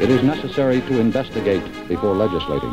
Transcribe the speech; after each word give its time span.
It 0.00 0.10
is 0.10 0.22
necessary 0.22 0.80
to 0.82 1.00
investigate 1.00 1.64
before 1.88 2.14
legislating. 2.14 2.72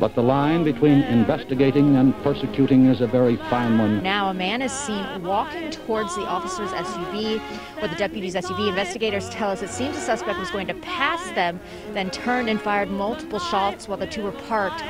But 0.00 0.16
the 0.16 0.24
line 0.24 0.64
between 0.64 1.02
investigating 1.02 1.94
and 1.94 2.20
persecuting 2.24 2.86
is 2.86 3.00
a 3.00 3.06
very 3.06 3.36
fine 3.36 3.78
one. 3.78 4.02
Now, 4.02 4.28
a 4.28 4.34
man 4.34 4.60
is 4.60 4.72
seen 4.72 5.22
walking 5.22 5.70
towards 5.70 6.16
the 6.16 6.22
officer's 6.22 6.70
SUV 6.70 7.40
or 7.80 7.86
the 7.86 7.94
deputy's 7.94 8.34
SUV. 8.34 8.70
Investigators 8.70 9.30
tell 9.30 9.50
us 9.50 9.62
it 9.62 9.70
seems 9.70 9.94
the 9.94 10.00
suspect 10.00 10.40
was 10.40 10.50
going 10.50 10.66
to 10.66 10.74
pass 10.74 11.24
them, 11.36 11.60
then 11.92 12.10
turned 12.10 12.48
and 12.48 12.60
fired 12.60 12.90
multiple 12.90 13.38
shots 13.38 13.86
while 13.86 13.98
the 13.98 14.08
two 14.08 14.24
were 14.24 14.32
parked. 14.32 14.82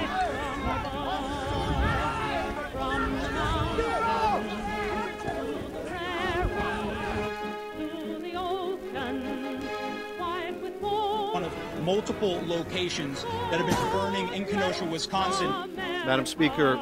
Multiple 11.92 12.40
locations 12.46 13.22
that 13.50 13.60
have 13.60 13.66
been 13.66 13.92
burning 13.92 14.26
in 14.32 14.46
Kenosha, 14.46 14.82
Wisconsin. 14.82 15.76
Madam 15.76 16.24
Speaker, 16.24 16.76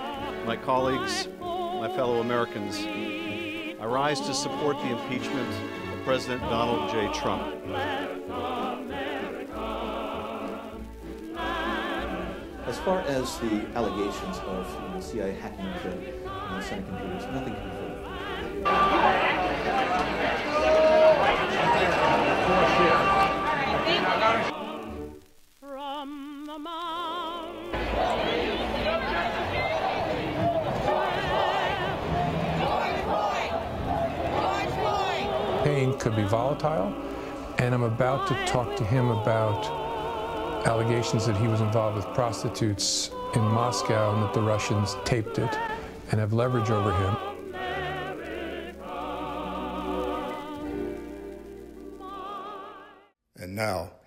my 0.46 0.56
colleagues, 0.56 1.26
my 1.40 1.92
fellow 1.96 2.20
Americans, 2.20 2.78
I 3.80 3.86
rise 3.86 4.20
to 4.20 4.32
support 4.32 4.76
the 4.76 4.90
impeachment 4.90 5.52
of 5.92 6.04
President 6.04 6.40
Donald 6.42 6.88
J. 6.92 7.12
Trump. 7.12 7.42
As 12.66 12.78
far 12.78 13.00
as 13.00 13.36
the 13.40 13.66
allegations 13.74 14.38
of 14.46 14.72
you 14.80 14.94
know, 14.94 15.00
CIA 15.00 15.32
hacking 15.32 15.66
into 15.66 15.88
you 16.06 16.20
know, 16.22 16.60
Senate 16.60 16.86
computers, 16.86 17.24
nothing 17.34 17.54
can 17.54 17.62
confirmed. 17.64 17.96
From 22.86 23.09
could 36.00 36.16
be 36.16 36.24
volatile, 36.24 36.94
and 37.58 37.74
I'm 37.74 37.82
about 37.82 38.26
to 38.28 38.46
talk 38.46 38.74
to 38.76 38.84
him 38.84 39.10
about 39.10 39.66
allegations 40.66 41.26
that 41.26 41.36
he 41.36 41.46
was 41.46 41.60
involved 41.60 41.96
with 41.96 42.06
prostitutes 42.14 43.10
in 43.34 43.42
Moscow 43.42 44.14
and 44.14 44.22
that 44.22 44.32
the 44.32 44.42
Russians 44.42 44.96
taped 45.04 45.38
it 45.38 45.58
and 46.10 46.18
have 46.18 46.32
leverage 46.32 46.70
over 46.70 46.92
him. 46.92 47.29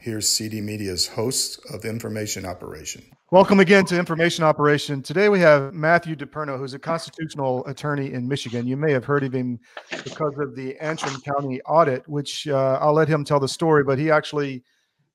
Here's 0.03 0.27
CD 0.27 0.59
Media's 0.59 1.07
host 1.07 1.61
of 1.71 1.85
Information 1.85 2.45
Operation. 2.45 3.01
Welcome 3.31 3.61
again 3.61 3.85
to 3.85 3.97
Information 3.97 4.43
Operation. 4.43 5.01
Today 5.01 5.29
we 5.29 5.39
have 5.39 5.73
Matthew 5.73 6.13
DePerno, 6.17 6.57
who's 6.57 6.73
a 6.73 6.79
constitutional 6.79 7.65
attorney 7.67 8.11
in 8.11 8.27
Michigan. 8.27 8.67
You 8.67 8.75
may 8.75 8.91
have 8.91 9.05
heard 9.05 9.23
of 9.23 9.31
him 9.31 9.61
because 10.03 10.33
of 10.39 10.57
the 10.57 10.77
Antrim 10.79 11.21
County 11.21 11.61
audit, 11.61 12.05
which 12.09 12.49
uh, 12.49 12.79
I'll 12.81 12.93
let 12.93 13.07
him 13.07 13.23
tell 13.23 13.39
the 13.39 13.47
story, 13.47 13.85
but 13.85 13.97
he 13.97 14.11
actually 14.11 14.65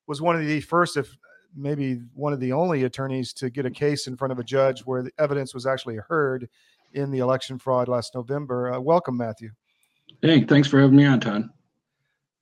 was 0.07 0.23
one 0.23 0.37
of 0.37 0.47
the 0.47 0.63
first, 0.63 0.97
if 0.97 1.15
maybe 1.55 2.01
one 2.15 2.33
of 2.33 2.41
the 2.41 2.53
only 2.53 2.85
attorneys 2.85 3.35
to 3.35 3.51
get 3.51 3.67
a 3.67 3.71
case 3.71 4.07
in 4.07 4.17
front 4.17 4.33
of 4.33 4.39
a 4.39 4.45
judge 4.45 4.81
where 4.87 5.03
the 5.03 5.13
evidence 5.19 5.53
was 5.53 5.67
actually 5.67 5.99
heard 6.09 6.49
in 6.95 7.11
the 7.11 7.19
election 7.19 7.59
fraud 7.59 7.89
last 7.89 8.15
November. 8.15 8.73
Uh, 8.73 8.81
welcome, 8.81 9.19
Matthew. 9.19 9.51
Hey, 10.23 10.45
thanks 10.45 10.67
for 10.67 10.81
having 10.81 10.97
me 10.97 11.05
on, 11.05 11.21
Todd. 11.21 11.51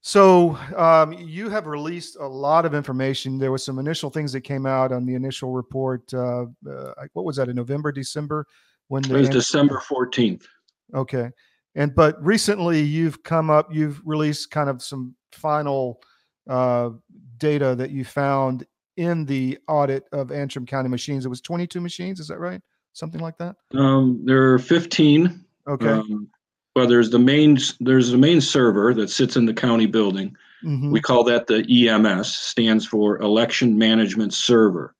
So 0.01 0.57
um, 0.75 1.13
you 1.13 1.49
have 1.49 1.67
released 1.67 2.17
a 2.19 2.27
lot 2.27 2.65
of 2.65 2.73
information. 2.73 3.37
There 3.37 3.51
was 3.51 3.65
some 3.65 3.79
initial 3.79 4.09
things 4.09 4.31
that 4.33 4.41
came 4.41 4.65
out 4.65 4.91
on 4.91 5.05
the 5.05 5.15
initial 5.15 5.51
report. 5.51 6.13
Uh, 6.13 6.45
uh, 6.69 6.93
what 7.13 7.25
was 7.25 7.35
that 7.37 7.49
in 7.49 7.55
November, 7.55 7.91
December? 7.91 8.45
When 8.87 9.03
It 9.03 9.11
was 9.11 9.29
December 9.29 9.81
14th. 9.85 10.45
Okay, 10.93 11.29
and 11.75 11.93
but 11.93 12.23
recently 12.23 12.79
you've 12.79 13.21
come 13.23 13.49
up. 13.49 13.73
You've 13.73 14.01
released 14.05 14.49
kind 14.49 14.69
of 14.69 14.81
some 14.81 15.13
final 15.33 16.01
uh, 16.49 16.91
data 17.37 17.75
that 17.75 17.91
you 17.91 18.05
found 18.05 18.65
in 18.95 19.25
the 19.25 19.57
audit 19.67 20.05
of 20.11 20.31
Antrim 20.31 20.65
County 20.65 20.89
machines. 20.89 21.25
It 21.25 21.29
was 21.29 21.41
22 21.41 21.81
machines. 21.81 22.19
Is 22.19 22.27
that 22.27 22.39
right? 22.39 22.61
Something 22.93 23.21
like 23.21 23.37
that. 23.37 23.55
Um, 23.75 24.21
there 24.25 24.53
are 24.53 24.59
15. 24.59 25.45
Okay. 25.67 25.89
Um, 25.89 26.29
but 26.77 26.89
there's 26.89 27.09
the 27.09 27.17
main 27.17 27.57
there's 27.79 28.11
the 28.11 28.19
main 28.19 28.39
server 28.39 28.93
that 28.93 29.09
sits 29.09 29.35
in 29.35 29.47
the 29.47 29.53
county 29.53 29.87
building. 29.87 30.37
Mhm. 30.63 30.91
We 30.91 31.01
call 31.01 31.23
that 31.23 31.47
the 31.47 31.65
EMS, 31.67 32.35
stands 32.35 32.85
for 32.85 33.17
Election 33.17 33.75
Management 33.79 34.31
Server. 34.31 34.93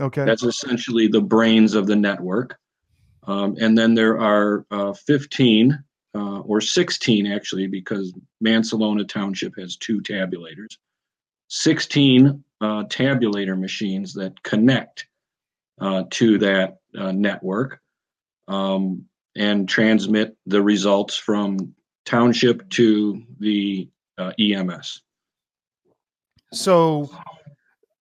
Okay. 0.00 0.24
That's 0.24 0.44
essentially 0.44 1.08
the 1.08 1.20
brains 1.20 1.74
of 1.74 1.88
the 1.88 1.96
network. 1.96 2.56
Um, 3.24 3.56
and 3.60 3.76
then 3.76 3.94
there 3.94 4.20
are 4.20 4.64
uh, 4.70 4.92
15 4.92 5.76
uh, 6.14 6.38
or 6.42 6.60
16 6.60 7.26
actually, 7.26 7.66
because 7.66 8.14
Mancelona 8.40 9.04
Township 9.04 9.58
has 9.58 9.76
two 9.76 10.00
tabulators. 10.02 10.78
16 11.48 12.44
uh, 12.60 12.84
tabulator 12.84 13.58
machines 13.58 14.14
that 14.14 14.40
connect 14.44 15.08
uh, 15.80 16.04
to 16.10 16.38
that 16.38 16.76
uh, 16.96 17.10
network 17.10 17.80
um, 18.46 19.06
and 19.36 19.68
transmit 19.68 20.36
the 20.46 20.62
results 20.62 21.16
from 21.16 21.74
township 22.04 22.68
to 22.70 23.22
the 23.38 23.88
uh, 24.18 24.32
EMS. 24.38 25.02
So 26.52 27.10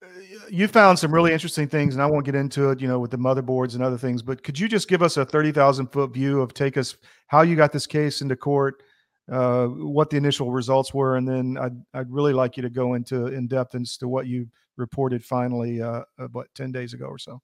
uh, 0.03 0.07
you 0.49 0.67
found 0.67 0.99
some 0.99 1.13
really 1.13 1.33
interesting 1.33 1.67
things, 1.67 1.95
and 1.95 2.03
I 2.03 2.05
won't 2.05 2.25
get 2.25 2.35
into 2.35 2.69
it, 2.69 2.79
you 2.79 2.87
know, 2.87 2.99
with 2.99 3.11
the 3.11 3.17
motherboards 3.17 3.73
and 3.73 3.83
other 3.83 3.97
things. 3.97 4.21
But 4.21 4.43
could 4.43 4.59
you 4.59 4.67
just 4.67 4.87
give 4.87 5.01
us 5.01 5.17
a 5.17 5.25
thirty 5.25 5.51
thousand 5.51 5.87
foot 5.87 6.13
view 6.13 6.41
of 6.41 6.53
take 6.53 6.77
us 6.77 6.95
how 7.27 7.41
you 7.41 7.55
got 7.55 7.71
this 7.71 7.87
case 7.87 8.21
into 8.21 8.35
court, 8.35 8.83
uh, 9.31 9.67
what 9.67 10.09
the 10.09 10.17
initial 10.17 10.51
results 10.51 10.93
were, 10.93 11.17
and 11.17 11.27
then 11.27 11.57
I'd 11.59 11.75
I'd 11.93 12.11
really 12.11 12.33
like 12.33 12.57
you 12.57 12.63
to 12.63 12.69
go 12.69 12.93
into 12.93 13.27
in 13.27 13.47
depth 13.47 13.75
as 13.75 13.97
to 13.97 14.07
what 14.07 14.27
you 14.27 14.47
reported 14.77 15.23
finally, 15.23 15.81
uh, 15.81 16.03
what 16.31 16.53
ten 16.53 16.71
days 16.71 16.93
ago 16.93 17.05
or 17.05 17.17
so. 17.17 17.41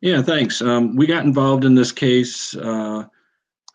Yeah, 0.00 0.22
thanks. 0.22 0.60
Um, 0.60 0.94
we 0.94 1.06
got 1.06 1.24
involved 1.24 1.64
in 1.64 1.74
this 1.74 1.90
case 1.90 2.54
uh, 2.54 3.04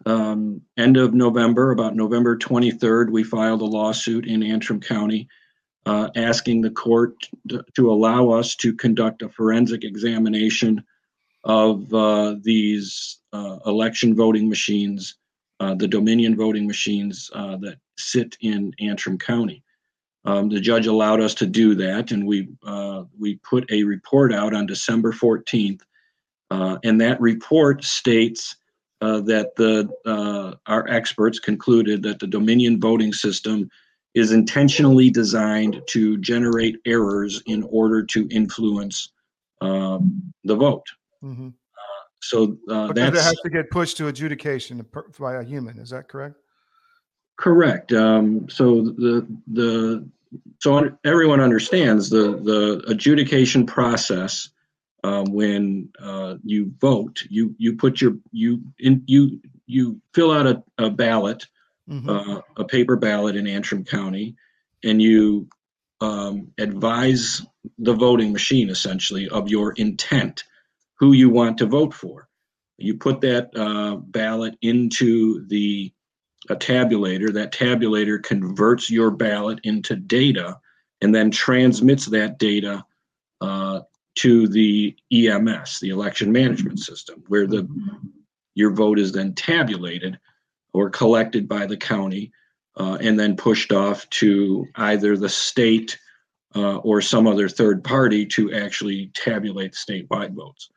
um, 0.06 0.62
end 0.78 0.98
of 0.98 1.14
November, 1.14 1.72
about 1.72 1.96
November 1.96 2.38
23rd. 2.38 3.10
We 3.10 3.24
filed 3.24 3.62
a 3.62 3.66
lawsuit 3.66 4.28
in 4.28 4.44
Antrim 4.44 4.80
County 4.80 5.28
uh, 5.86 6.10
asking 6.16 6.62
the 6.62 6.70
court 6.70 7.16
to, 7.50 7.64
to 7.76 7.92
allow 7.92 8.30
us 8.30 8.56
to 8.58 8.74
conduct 8.74 9.24
a 9.24 9.30
forensic 9.30 9.84
examination 9.84 10.84
of 11.44 11.92
uh, 11.94 12.36
these 12.42 13.20
uh, 13.34 13.58
election 13.66 14.16
voting 14.16 14.48
machines, 14.48 15.16
uh, 15.60 15.74
the 15.74 15.88
Dominion 15.88 16.36
voting 16.36 16.68
machines 16.68 17.32
uh, 17.34 17.58
that 17.58 17.78
sit 17.98 18.38
in 18.42 18.72
Antrim 18.80 19.18
County. 19.18 19.64
Um, 20.24 20.50
the 20.50 20.60
judge 20.60 20.86
allowed 20.86 21.20
us 21.20 21.34
to 21.36 21.48
do 21.48 21.74
that, 21.76 22.12
and 22.12 22.28
we 22.28 22.48
we 23.18 23.38
put 23.38 23.72
a 23.72 23.84
report 23.84 24.32
out 24.32 24.54
on 24.54 24.68
December 24.68 25.12
14th 25.12 25.82
uh, 26.52 26.78
and 26.84 27.00
that 27.02 27.20
report 27.20 27.84
states 27.84 28.56
uh, 29.02 29.22
that 29.22 29.56
the 29.56 29.90
uh, 30.06 30.56
our 30.68 30.88
experts 30.90 31.40
concluded 31.40 32.04
that 32.04 32.20
the 32.20 32.28
Dominion 32.28 32.80
voting 32.80 33.14
system 33.14 33.70
is 34.14 34.32
intentionally 34.32 35.10
designed 35.10 35.82
to 35.88 36.18
generate 36.18 36.78
errors 36.86 37.42
in 37.48 37.64
order 37.64 38.04
to 38.04 38.28
influence 38.30 39.14
um, 39.62 40.34
the 40.44 40.56
vote. 40.56 40.86
Mhm. 41.24 41.54
So 42.22 42.58
uh, 42.70 42.92
it 42.96 43.14
has 43.16 43.40
to 43.42 43.50
get 43.50 43.72
pushed 43.72 43.98
to 43.98 44.08
adjudication 44.08 44.86
by 45.20 45.36
a 45.36 45.44
human. 45.44 45.80
Is 45.80 45.90
that 45.90 46.08
correct? 46.08 46.36
correct. 47.42 47.92
Um, 47.92 48.48
so 48.50 48.82
the 48.82 49.28
the 49.48 50.08
so 50.60 50.96
everyone 51.04 51.40
understands 51.42 52.10
the 52.10 52.38
the 52.38 52.84
adjudication 52.88 53.66
process 53.66 54.50
um, 55.04 55.26
when 55.26 55.90
uh, 56.00 56.36
you 56.44 56.74
vote, 56.80 57.24
you 57.30 57.56
you 57.58 57.76
put 57.76 58.02
your 58.02 58.18
you 58.32 58.62
in 58.80 59.04
you 59.08 59.40
you 59.66 60.00
fill 60.14 60.32
out 60.32 60.48
a, 60.48 60.64
a 60.78 60.90
ballot, 60.90 61.48
Mhm. 61.90 62.10
uh, 62.10 62.42
a 62.58 62.64
paper 62.64 62.96
ballot 62.96 63.36
in 63.36 63.48
Antrim 63.48 63.84
County, 63.84 64.36
and 64.84 65.02
you 65.02 65.48
um, 66.02 66.52
advise 66.58 67.46
the 67.78 67.94
voting 67.94 68.32
machine 68.32 68.70
essentially 68.70 69.30
of 69.30 69.50
your 69.50 69.74
intent, 69.74 70.44
who 70.96 71.14
you 71.14 71.30
want 71.30 71.58
to 71.60 71.66
vote 71.66 71.94
for. 71.94 72.28
You 72.78 72.98
put 72.98 73.22
that 73.22 73.56
uh, 73.56 73.96
ballot 73.98 74.58
into 74.62 75.46
the 75.48 75.92
a 76.50 76.56
tabulator. 76.56 77.32
That 77.34 77.52
tabulator 77.54 78.22
converts 78.22 78.90
your 78.90 79.12
ballot 79.12 79.60
into 79.64 79.96
data, 79.96 80.60
and 81.02 81.14
then 81.14 81.32
transmits 81.32 82.06
that 82.08 82.38
data 82.40 82.84
uh, 83.42 83.82
to 84.16 84.48
the 84.48 84.96
EMS, 85.12 85.80
the 85.80 85.90
election 85.90 86.32
management 86.32 86.80
system, 86.80 87.24
where 87.28 87.48
the 87.48 87.68
your 88.56 88.72
vote 88.72 89.00
is 89.00 89.12
then 89.12 89.34
tabulated 89.34 90.20
or 90.74 90.90
collected 90.90 91.48
by 91.48 91.66
the 91.66 91.78
county 91.78 92.32
uh, 92.78 92.98
and 93.02 93.20
then 93.20 93.36
pushed 93.36 93.72
off 93.72 94.10
to 94.10 94.66
either 94.76 95.18
the 95.18 95.30
state 95.30 95.98
uh, 96.56 96.78
or 96.78 97.02
some 97.02 97.28
other 97.28 97.48
third 97.48 97.84
party 97.84 98.26
to 98.26 98.54
actually 98.54 99.10
tabulate 99.14 99.74
statewide 99.74 100.34
votes. 100.34 100.70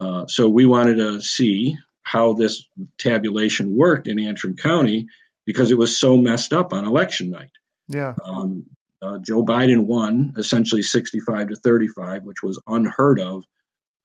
Uh, 0.00 0.26
so 0.26 0.48
we 0.48 0.66
wanted 0.66 0.96
to 0.96 1.20
see 1.20 1.76
how 2.04 2.32
this 2.32 2.64
tabulation 2.98 3.76
worked 3.76 4.08
in 4.08 4.18
Antrim 4.18 4.56
County 4.56 5.06
because 5.46 5.70
it 5.70 5.78
was 5.78 5.96
so 5.96 6.16
messed 6.16 6.52
up 6.52 6.72
on 6.72 6.84
election 6.84 7.30
night. 7.30 7.50
Yeah. 7.88 8.14
Um, 8.24 8.64
uh, 9.02 9.18
Joe 9.18 9.44
Biden 9.44 9.84
won 9.84 10.32
essentially 10.36 10.82
65 10.82 11.48
to 11.48 11.56
35, 11.56 12.24
which 12.24 12.42
was 12.42 12.60
unheard 12.66 13.20
of 13.20 13.44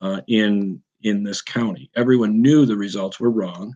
uh, 0.02 0.22
in 0.28 0.82
in 1.02 1.24
this 1.24 1.42
county. 1.42 1.90
Everyone 1.96 2.42
knew 2.42 2.66
the 2.66 2.78
results 2.78 3.20
were 3.20 3.32
wrong, 3.32 3.74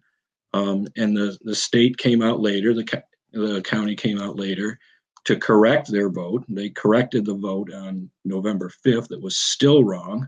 um, 0.54 0.88
and 0.98 1.16
the 1.16 1.38
the 1.42 1.56
state 1.56 1.98
came 1.98 2.22
out 2.22 2.40
later. 2.40 2.74
The 2.74 2.86
ca- 2.86 3.02
the 3.34 3.62
county 3.62 3.96
came 3.96 4.20
out 4.20 4.38
later 4.38 4.80
to 5.26 5.36
correct 5.36 5.92
their 5.92 6.10
vote. 6.10 6.44
They 6.48 6.70
corrected 6.70 7.26
the 7.26 7.36
vote 7.36 7.72
on 7.74 8.10
November 8.26 8.72
5th. 8.86 9.10
That 9.10 9.22
was 9.22 9.38
still 9.38 9.84
wrong. 9.84 10.28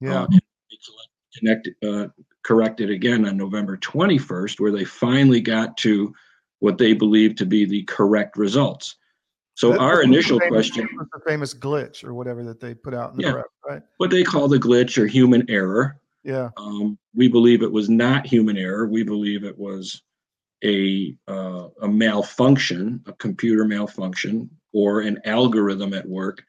Yeah. 0.00 0.22
Uh, 0.22 0.26
connected, 1.36 1.74
uh, 1.86 2.08
corrected 2.44 2.90
again 2.90 3.26
on 3.26 3.36
November 3.36 3.76
21st, 3.78 4.60
where 4.60 4.70
they 4.70 4.84
finally 4.84 5.40
got 5.40 5.76
to 5.78 6.14
what 6.60 6.78
they 6.78 6.92
believed 6.92 7.38
to 7.38 7.46
be 7.46 7.64
the 7.64 7.82
correct 7.84 8.36
results. 8.36 8.96
So 9.56 9.70
That- 9.72 9.80
our 9.80 9.96
the 9.96 10.02
initial 10.02 10.38
famous- 10.38 10.52
question 10.70 10.88
was 10.98 11.08
the 11.14 11.20
famous 11.26 11.54
glitch 11.54 12.04
or 12.04 12.12
whatever 12.12 12.44
that 12.44 12.60
they 12.60 12.74
put 12.74 12.92
out 12.94 13.12
in 13.12 13.16
the 13.16 13.22
Yeah. 13.24 13.32
press, 13.32 13.44
right? 13.66 13.82
what 13.96 14.10
they 14.10 14.22
call 14.22 14.48
the 14.48 14.58
glitch 14.58 14.98
or 15.02 15.06
human 15.06 15.48
error, 15.50 15.98
Yeah. 16.24 16.50
um, 16.58 16.98
we 17.14 17.26
believe 17.28 17.62
it 17.62 17.72
was 17.72 17.88
not 17.88 18.26
human 18.26 18.58
error. 18.58 18.86
We 18.86 19.02
believe 19.02 19.44
it 19.44 19.58
was 19.58 20.02
a 20.64 21.16
uh, 21.28 21.68
a 21.82 21.88
malfunction, 21.88 23.02
a 23.06 23.12
computer 23.14 23.64
malfunction, 23.64 24.50
or 24.72 25.00
an 25.00 25.20
algorithm 25.24 25.94
at 25.94 26.06
work 26.08 26.44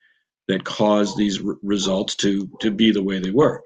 that 0.49 0.63
caused 0.65 1.17
these 1.17 1.43
r- 1.45 1.57
results 1.63 2.15
to 2.17 2.49
to 2.59 2.71
be 2.71 2.91
the 2.91 3.03
way 3.03 3.19
they 3.19 3.31
were. 3.31 3.63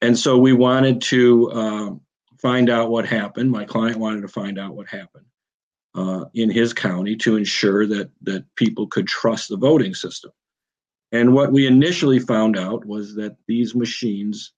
And 0.00 0.18
so 0.18 0.36
we 0.38 0.52
wanted 0.52 1.00
to 1.02 1.50
uh, 1.52 1.90
find 2.40 2.70
out 2.70 2.90
what 2.90 3.04
happened. 3.06 3.50
My 3.50 3.64
client 3.64 3.98
wanted 3.98 4.22
to 4.22 4.28
find 4.28 4.58
out 4.58 4.74
what 4.74 4.88
happened 4.88 5.26
uh, 5.94 6.24
in 6.34 6.50
his 6.50 6.72
county 6.72 7.16
to 7.16 7.36
ensure 7.36 7.86
that 7.86 8.10
that 8.22 8.44
people 8.56 8.86
could 8.86 9.06
trust 9.06 9.48
the 9.48 9.56
voting 9.56 9.94
system. 9.94 10.30
And 11.12 11.34
what 11.34 11.52
we 11.52 11.66
initially 11.66 12.20
found 12.20 12.56
out 12.56 12.84
was 12.84 13.14
that 13.16 13.36
these 13.48 13.74
machines 13.74 14.52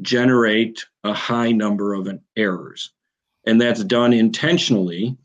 generate 0.00 0.84
a 1.04 1.12
high 1.12 1.52
number 1.52 1.92
of 1.92 2.08
errors. 2.36 2.92
And 3.46 3.60
that's 3.60 3.84
done 3.84 4.12
intentionally 4.12 5.16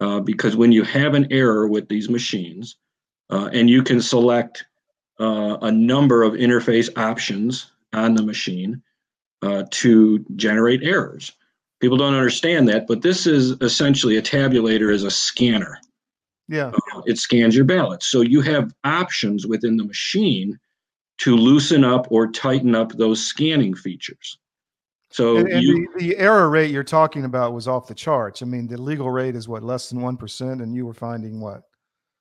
uh, 0.00 0.20
because 0.20 0.56
when 0.56 0.72
you 0.72 0.84
have 0.84 1.14
an 1.14 1.32
error 1.32 1.66
with 1.66 1.88
these 1.88 2.08
machines, 2.08 2.76
uh, 3.30 3.48
and 3.52 3.70
you 3.70 3.82
can 3.82 4.00
select 4.00 4.64
uh, 5.20 5.58
a 5.62 5.72
number 5.72 6.22
of 6.22 6.34
interface 6.34 6.90
options 6.98 7.72
on 7.92 8.14
the 8.14 8.22
machine 8.22 8.82
uh, 9.42 9.64
to 9.70 10.24
generate 10.36 10.82
errors. 10.82 11.32
People 11.82 11.98
don't 11.98 12.14
understand 12.14 12.66
that, 12.70 12.86
but 12.86 13.02
this 13.02 13.26
is 13.26 13.50
essentially 13.60 14.16
a 14.16 14.22
tabulator 14.22 14.90
is 14.90 15.04
a 15.04 15.10
scanner. 15.10 15.78
Yeah. 16.48 16.68
Uh, 16.94 17.02
it 17.04 17.18
scans 17.18 17.54
your 17.54 17.66
ballots. 17.66 18.06
So 18.06 18.22
you 18.22 18.40
have 18.40 18.72
options 18.84 19.46
within 19.46 19.76
the 19.76 19.84
machine 19.84 20.58
to 21.18 21.36
loosen 21.36 21.84
up 21.84 22.06
or 22.10 22.28
tighten 22.28 22.74
up 22.74 22.92
those 22.92 23.22
scanning 23.22 23.74
features. 23.74 24.38
So 25.10 25.36
And, 25.36 25.48
and 25.48 25.62
you, 25.62 25.88
the, 25.98 26.06
the 26.06 26.16
error 26.16 26.48
rate 26.48 26.70
you're 26.70 26.82
talking 26.82 27.26
about 27.26 27.52
was 27.52 27.68
off 27.68 27.86
the 27.86 27.94
charts. 27.94 28.40
I 28.40 28.46
mean, 28.46 28.66
the 28.66 28.80
legal 28.80 29.10
rate 29.10 29.36
is 29.36 29.46
what 29.46 29.62
less 29.62 29.90
than 29.90 30.00
one 30.00 30.16
percent, 30.16 30.62
and 30.62 30.74
you 30.74 30.86
were 30.86 30.94
finding 30.94 31.38
what? 31.38 31.64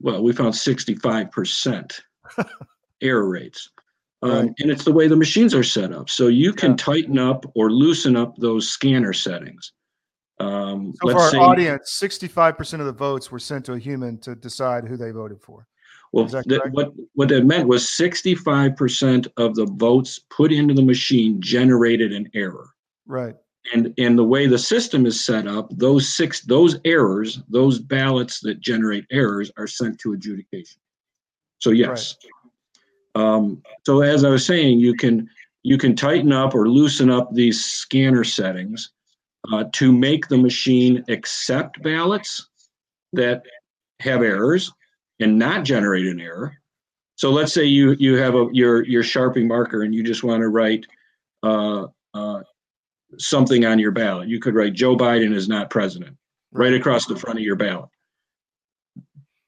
well, 0.02 0.24
we 0.24 0.34
found 0.34 0.54
65% 0.54 2.02
error 3.02 3.30
rates. 3.30 3.70
Um, 4.24 4.30
Right. 4.32 4.52
And 4.60 4.72
it's 4.72 4.84
the 4.84 4.92
way 4.92 5.08
the 5.08 5.16
machines 5.16 5.56
are 5.56 5.64
set 5.64 5.92
up. 5.92 6.10
So 6.10 6.28
you 6.28 6.54
can 6.54 6.72
Yeah. 6.72 6.78
tighten 6.78 7.18
up 7.18 7.46
or 7.56 7.72
loosen 7.72 8.16
up 8.16 8.36
those 8.38 8.70
scanner 8.70 9.14
settings. 9.14 9.74
Um, 10.40 10.94
So 11.04 11.12
for 11.12 11.20
our 11.20 11.30
say, 11.32 11.38
audience, 11.38 11.92
sixty-five 11.92 12.58
percent 12.58 12.82
of 12.82 12.86
the 12.88 12.94
votes 12.94 13.32
were 13.32 13.40
sent 13.40 13.66
to 13.66 13.74
a 13.74 13.80
human 13.80 14.18
to 14.20 14.36
decide 14.36 14.88
who 14.88 14.98
they 14.98 15.12
voted 15.12 15.42
for. 15.42 15.68
well, 16.14 16.26
that 16.26 16.46
that- 16.50 16.72
what, 16.74 16.92
what 17.14 17.30
that 17.30 17.46
meant 17.46 17.68
was 17.70 17.90
65% 17.90 19.28
of 19.38 19.56
the 19.56 19.66
votes 19.66 20.20
put 20.30 20.52
into 20.52 20.74
the 20.74 20.82
machine 20.82 21.40
generated 21.42 22.12
an 22.12 22.30
error. 22.34 22.70
Right. 23.06 23.36
And, 23.74 23.94
and 23.98 24.18
the 24.20 24.24
way 24.24 24.46
the 24.48 24.58
system 24.58 25.06
is 25.06 25.24
set 25.24 25.48
up, 25.48 25.70
those 25.78 26.10
six, 26.14 26.42
those 26.42 26.80
errors, 26.84 27.42
those 27.48 27.80
ballots 27.80 28.42
that 28.42 28.60
generate 28.60 29.06
errors 29.12 29.52
are 29.58 29.68
sent 29.68 30.00
to 30.00 30.12
adjudication. 30.14 30.82
So 31.60 31.70
yes. 31.70 32.18
Um, 33.16 33.62
so 33.86 34.02
as 34.02 34.24
I 34.24 34.30
was 34.30 34.46
saying, 34.46 34.80
you 34.80 34.96
can, 34.96 35.30
you 35.64 35.78
can 35.78 35.96
tighten 35.96 36.32
up 36.32 36.56
or 36.56 36.70
loosen 36.70 37.10
up 37.10 37.34
these 37.34 37.64
scanner 37.64 38.24
settings 38.24 38.92
uh, 39.52 39.66
to 39.74 39.92
make 39.92 40.28
the 40.28 40.38
machine 40.38 41.04
accept 41.10 41.82
ballots 41.82 42.50
that 43.14 43.44
have 44.00 44.22
errors 44.22 44.72
and 45.20 45.38
not 45.38 45.66
generate 45.66 46.08
an 46.08 46.22
error. 46.22 46.58
So 47.16 47.32
let's 47.32 47.54
say 47.54 47.66
you, 47.66 47.96
you 48.00 48.16
have 48.18 48.34
a, 48.34 48.48
your, 48.52 48.84
your 48.84 49.04
Sharpie 49.04 49.46
marker 49.46 49.84
and 49.84 49.94
you 49.94 50.04
just 50.04 50.24
want 50.24 50.42
to 50.42 50.48
write, 50.48 50.86
uh, 51.44 51.88
uh, 52.14 52.42
something 53.18 53.66
on 53.66 53.78
your 53.78 53.92
ballot. 53.92 54.30
You 54.30 54.40
could 54.40 54.56
write 54.56 54.74
Joe 54.74 54.96
Biden 54.96 55.36
is 55.36 55.50
not 55.50 55.70
president 55.70 56.16
right 56.52 56.74
across 56.74 57.06
the 57.06 57.16
front 57.16 57.40
of 57.40 57.44
your 57.44 57.56
ballot. 57.56 57.90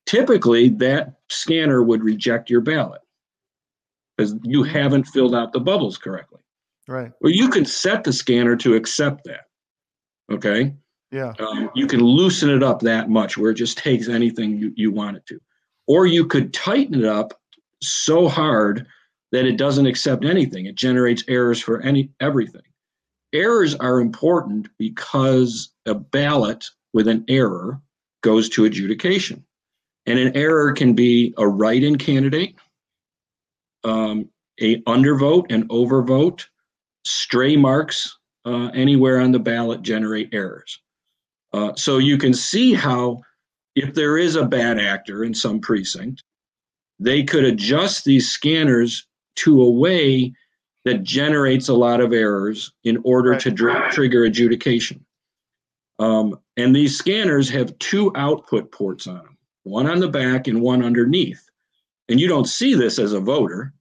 Typically, 0.06 0.70
that 0.70 1.14
scanner 1.30 1.82
would 1.82 2.04
reject 2.04 2.50
your 2.50 2.62
ballot 2.62 3.02
because 4.24 4.40
you 4.44 4.64
haven't 4.64 5.06
filled 5.06 5.36
out 5.36 5.54
the 5.54 5.60
bubbles 5.60 5.98
correctly. 5.98 6.40
Right. 6.88 7.12
Well, 7.22 7.32
you 7.32 7.50
can 7.50 7.66
set 7.66 8.04
the 8.04 8.14
scanner 8.14 8.56
to 8.58 8.76
accept 8.76 9.24
that. 9.26 9.46
Okay. 10.32 10.74
Yeah. 11.12 11.34
Um, 11.40 11.70
you 11.76 11.88
can 11.88 12.00
loosen 12.00 12.50
it 12.50 12.64
up 12.64 12.82
that 12.82 13.10
much 13.10 13.38
where 13.38 13.52
it 13.52 13.56
just 13.56 13.78
takes 13.90 14.08
anything 14.08 14.58
you, 14.58 14.74
you 14.76 14.92
want 14.92 15.18
it 15.18 15.26
to. 15.28 15.40
Or 15.88 16.06
you 16.06 16.26
could 16.26 16.54
tighten 16.54 17.00
it 17.00 17.06
up 17.06 17.40
so 17.82 18.28
hard 18.28 18.88
that 19.32 19.46
it 19.46 19.58
doesn't 19.58 19.88
accept 19.88 20.24
anything. 20.24 20.66
It 20.66 20.76
generates 20.76 21.24
errors 21.28 21.60
for 21.60 21.82
any 21.82 22.10
everything. 22.20 22.62
Errors 23.34 23.76
are 23.76 24.00
important 24.00 24.70
because 24.78 25.72
a 25.86 25.96
ballot 25.96 26.66
with 26.94 27.08
an 27.08 27.26
error 27.28 27.82
goes 28.22 28.48
to 28.50 28.66
adjudication. 28.66 29.44
And 30.06 30.20
an 30.20 30.36
error 30.36 30.72
can 30.72 30.94
be 30.94 31.34
a 31.38 31.48
write-in 31.48 31.98
candidate, 31.98 32.56
um, 33.84 34.30
a 34.60 34.82
undervote, 34.84 35.48
and 35.50 35.68
overvote, 35.70 36.46
stray 37.06 37.56
marks 37.56 38.18
uh, 38.46 38.68
anywhere 38.74 39.20
on 39.20 39.32
the 39.32 39.40
ballot 39.40 39.82
generate 39.82 40.30
errors. 40.34 40.80
Uh, 41.54 41.74
so 41.76 41.98
you 41.98 42.18
can 42.18 42.34
see 42.34 42.74
how, 42.74 43.22
if 43.76 43.94
there 43.94 44.18
is 44.18 44.36
a 44.36 44.46
bad 44.46 44.80
actor 44.80 45.24
in 45.24 45.34
some 45.34 45.60
precinct, 45.60 46.24
they 47.00 47.24
could 47.24 47.44
adjust 47.44 48.06
these 48.06 48.30
scanners 48.30 49.06
to 49.36 49.62
a 49.62 49.70
way 49.70 50.34
that 50.86 51.04
generates 51.04 51.70
a 51.70 51.74
lot 51.74 52.02
of 52.02 52.14
errors 52.14 52.74
in 52.84 53.00
order 53.04 53.36
to 53.36 53.50
dr- 53.52 53.92
trigger 53.92 54.26
adjudication. 54.26 55.04
Um, 56.00 56.40
and 56.58 56.76
these 56.76 56.98
scanners 56.98 57.50
have 57.50 57.78
two 57.80 58.12
output 58.16 58.72
ports 58.72 59.08
on 59.08 59.18
them, 59.18 59.38
one 59.64 59.88
on 59.88 60.00
the 60.00 60.10
back 60.10 60.48
and 60.48 60.62
one 60.62 60.84
underneath. 60.84 61.50
And 62.10 62.20
you 62.20 62.28
don't 62.28 62.48
see 62.48 62.76
this 62.76 63.00
as 63.00 63.14
a 63.14 63.20
voter 63.20 63.74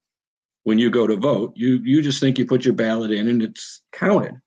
when 0.65 0.79
you 0.79 0.91
go 0.91 1.07
to 1.07 1.17
vote. 1.17 1.53
You 1.57 1.81
you 1.85 2.03
just 2.03 2.21
think 2.21 2.39
you 2.39 2.47
put 2.47 2.65
your 2.65 2.75
ballot 2.75 3.11
in 3.11 3.29
and 3.29 3.43
it's 3.43 3.83
counted. 3.93 4.41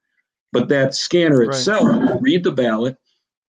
But 0.52 0.70
that 0.70 0.96
scanner 0.96 1.40
Right. 1.40 1.50
itself 1.50 1.84
will 1.84 2.20
read 2.20 2.44
the 2.44 2.52
ballot. 2.52 2.98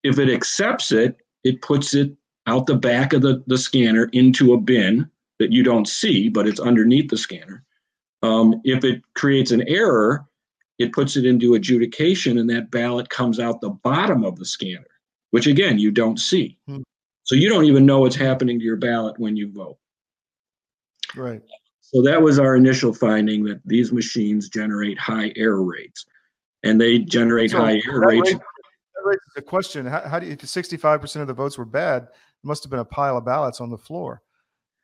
If 0.03 0.19
it 0.19 0.29
accepts 0.29 0.91
it, 0.93 1.17
it 1.45 1.63
puts 1.63 1.95
it 1.95 2.13
out 2.49 2.67
the 2.67 2.77
back 2.77 3.13
of 3.13 3.23
the, 3.23 3.43
the 3.47 3.59
scanner 3.59 4.09
into 4.13 4.53
a 4.53 4.59
bin 4.61 5.09
that 5.39 5.53
you 5.53 5.63
don't 5.63 5.87
see, 5.87 6.29
but 6.29 6.47
it's 6.49 6.61
underneath 6.61 7.11
the 7.11 7.17
scanner. 7.17 7.65
Um, 8.23 8.61
if 8.65 8.85
it 8.85 9.03
creates 9.15 9.51
an 9.51 9.63
error, 9.69 10.27
it 10.79 10.93
puts 10.93 11.17
it 11.17 11.25
into 11.27 11.55
adjudication 11.55 12.39
and 12.39 12.49
that 12.51 12.71
ballot 12.71 13.09
comes 13.09 13.39
out 13.39 13.61
the 13.61 13.71
bottom 13.71 14.25
of 14.25 14.37
the 14.37 14.45
scanner, 14.45 14.87
which 15.31 15.47
again, 15.47 15.79
you 15.79 15.91
don't 15.91 16.19
see. 16.19 16.59
Hmm. 16.67 16.83
So 17.25 17.35
you 17.35 17.49
don't 17.49 17.65
even 17.65 17.87
know 17.87 18.01
what's 18.01 18.17
happening 18.17 18.59
to 18.59 18.65
your 18.65 18.77
ballot 18.77 19.19
when 19.19 19.37
you 19.37 19.51
vote. 19.51 19.79
Right. 21.17 21.41
So 21.81 22.03
that 22.03 22.21
was 22.21 22.39
our 22.39 22.57
initial 22.57 22.93
finding 22.93 23.45
that 23.45 23.61
these 23.65 23.93
machines 23.93 24.49
generate 24.49 24.99
high 24.99 25.33
error 25.37 25.63
rates. 25.63 26.05
And 26.65 26.81
they 26.81 26.99
generate 26.99 27.53
So 27.53 27.59
high 27.59 27.81
error 27.87 28.01
that 28.01 28.07
rates. 28.07 28.23
raises- 28.33 28.41
raises 29.05 29.33
the 29.37 29.43
question: 29.43 29.87
How, 29.87 30.01
how 30.01 30.19
do 30.19 30.27
you, 30.27 30.33
if 30.33 30.47
sixty-five 30.49 31.01
percent 31.01 31.21
of 31.23 31.29
the 31.29 31.35
votes 31.35 31.57
were 31.57 31.65
bad? 31.65 32.03
There 32.03 32.11
must 32.43 32.65
have 32.65 32.71
been 32.71 32.81
a 32.81 32.85
pile 32.85 33.17
of 33.17 33.25
ballots 33.25 33.61
on 33.61 33.71
the 33.71 33.79
floor. 33.79 34.21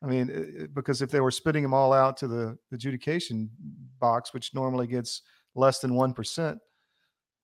I 0.02 0.06
mean, 0.06 0.30
i- 0.30 0.62
i- 0.62 0.66
because 0.72 1.02
if 1.02 1.10
they 1.10 1.20
were 1.20 1.30
spitting 1.32 1.62
them 1.62 1.74
all 1.74 1.92
out 1.92 2.16
to 2.18 2.28
the 2.28 2.56
adjudication 2.72 3.50
box, 4.00 4.32
which 4.32 4.54
normally 4.54 4.86
gets 4.86 5.22
less 5.56 5.80
than 5.80 5.94
one 5.94 6.12
percent, 6.14 6.58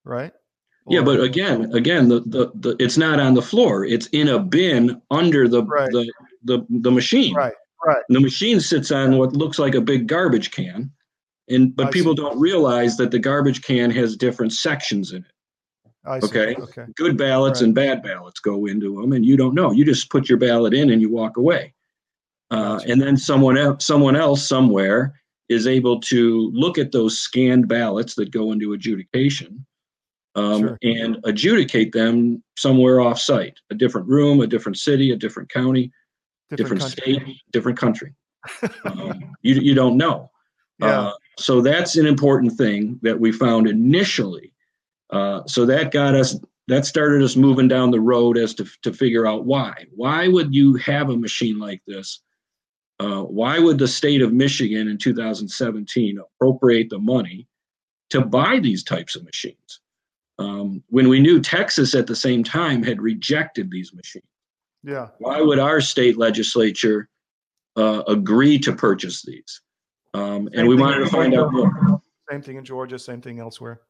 right? 0.05 0.31
Yeah, 0.87 1.01
but 1.01 1.19
again, 1.21 1.71
again, 1.75 2.07
the, 2.07 2.21
the, 2.21 2.51
the, 2.55 2.75
it's 2.79 2.97
not 2.97 3.19
on 3.19 3.33
the 3.33 3.41
floor. 3.41 3.85
It's 3.85 4.07
in 4.07 4.29
a 4.29 4.39
bin 4.39 5.01
under 5.11 5.47
the, 5.47 5.63
Right. 5.63 5.91
the, 5.91 6.11
the, 6.43 6.65
the 6.69 6.89
machine. 6.91 7.35
right, 7.35 7.53
Right. 7.85 8.03
The 8.09 8.19
machine 8.19 8.59
sits 8.59 8.91
on 8.91 9.17
what 9.17 9.33
looks 9.33 9.57
like 9.59 9.75
a 9.75 9.81
big 9.81 10.07
garbage 10.07 10.51
can. 10.51 10.91
And 11.49 11.75
but 11.75 11.87
I 11.87 11.91
people 11.91 12.11
see. 12.15 12.21
don't 12.21 12.39
realize 12.39 12.97
that 12.97 13.09
the 13.11 13.19
garbage 13.19 13.61
can 13.63 13.89
has 13.91 14.15
different 14.15 14.53
sections 14.53 15.13
in 15.13 15.19
it. 15.23 15.31
I 16.05 16.19
see. 16.19 16.27
Okay. 16.27 16.55
Okay. 16.55 16.85
Good 16.95 17.17
ballots 17.17 17.61
Right. 17.61 17.67
and 17.67 17.75
bad 17.75 18.03
ballots 18.03 18.39
go 18.39 18.65
into 18.67 18.99
them, 19.01 19.13
and 19.13 19.25
you 19.25 19.35
don't 19.37 19.55
know. 19.55 19.71
You 19.71 19.83
just 19.85 20.09
put 20.09 20.29
your 20.29 20.37
ballot 20.37 20.73
in 20.73 20.89
and 20.91 21.01
you 21.01 21.09
walk 21.09 21.37
away. 21.37 21.73
Uh, 22.51 22.79
and 22.87 23.01
then 23.01 23.15
someone 23.17 23.57
else, 23.57 23.85
someone 23.85 24.15
else 24.15 24.47
somewhere 24.47 25.19
is 25.49 25.67
able 25.67 25.99
to 26.01 26.51
look 26.53 26.77
at 26.77 26.91
those 26.91 27.17
scanned 27.19 27.67
ballots 27.67 28.15
that 28.15 28.31
go 28.31 28.51
into 28.51 28.73
adjudication 28.73 29.65
um, 30.35 30.59
Sure. 30.61 30.77
and 30.83 31.17
adjudicate 31.25 31.91
them 31.91 32.43
somewhere 32.57 33.01
off 33.01 33.19
site, 33.19 33.59
a 33.71 33.75
different 33.75 34.07
room, 34.07 34.41
a 34.41 34.47
different 34.47 34.77
city, 34.77 35.11
a 35.11 35.15
different 35.15 35.49
county, 35.49 35.91
different, 36.55 36.81
country. 36.81 37.13
state, 37.13 37.37
different 37.51 37.77
country. 37.77 38.13
um, 38.85 39.35
you, 39.41 39.55
you 39.55 39.73
don't 39.73 39.97
know. 39.97 40.31
Yeah. 40.79 40.99
Uh, 40.99 41.13
so 41.37 41.61
that's 41.61 41.97
an 41.97 42.05
important 42.05 42.53
thing 42.53 42.99
that 43.01 43.19
we 43.19 43.31
found 43.31 43.67
initially. 43.67 44.53
Uh, 45.09 45.41
so 45.45 45.65
that 45.65 45.91
got 45.91 46.15
us, 46.15 46.39
that 46.67 46.85
started 46.85 47.21
us 47.23 47.35
moving 47.35 47.67
down 47.67 47.91
the 47.91 47.99
road 47.99 48.37
as 48.37 48.53
to, 48.55 48.65
to 48.83 48.93
figure 48.93 49.25
out 49.25 49.45
why. 49.45 49.85
Why 49.95 50.27
would 50.27 50.53
you 50.53 50.75
have 50.75 51.09
a 51.09 51.17
machine 51.17 51.59
like 51.59 51.81
this? 51.87 52.21
Uh, 52.99 53.23
why 53.23 53.59
would 53.59 53.77
the 53.77 53.87
state 53.87 54.21
of 54.21 54.33
Michigan 54.33 54.87
in 54.87 54.97
2017 54.97 56.19
appropriate 56.19 56.89
the 56.89 56.99
money 56.99 57.47
to 58.09 58.21
buy 58.21 58.59
these 58.59 58.83
types 58.83 59.15
of 59.15 59.23
machines? 59.23 59.81
Um, 60.37 60.83
when 60.89 61.09
we 61.09 61.19
knew 61.19 61.41
Texas 61.41 61.95
at 61.95 62.07
the 62.07 62.15
same 62.15 62.43
time 62.43 62.83
had 62.83 63.01
rejected 63.01 63.69
these 63.69 63.93
machines 63.93 64.23
Yeah. 64.83 65.09
why 65.19 65.41
would 65.41 65.59
our 65.59 65.81
state 65.81 66.17
legislature 66.17 67.09
uh, 67.75 68.03
agree 68.07 68.57
to 68.59 68.73
purchase 68.73 69.21
these? 69.23 69.61
Um, 70.13 70.49
and 70.53 70.67
we 70.67 70.75
wanted 70.75 70.99
to 70.99 71.07
find 71.07 71.33
out 71.35 71.51
more. 71.53 72.01
Same 72.29 72.41
thing 72.41 72.57
in 72.57 72.63
Georgia. 72.65 72.97
Same 72.97 73.21
thing 73.21 73.39
elsewhere. 73.39 73.81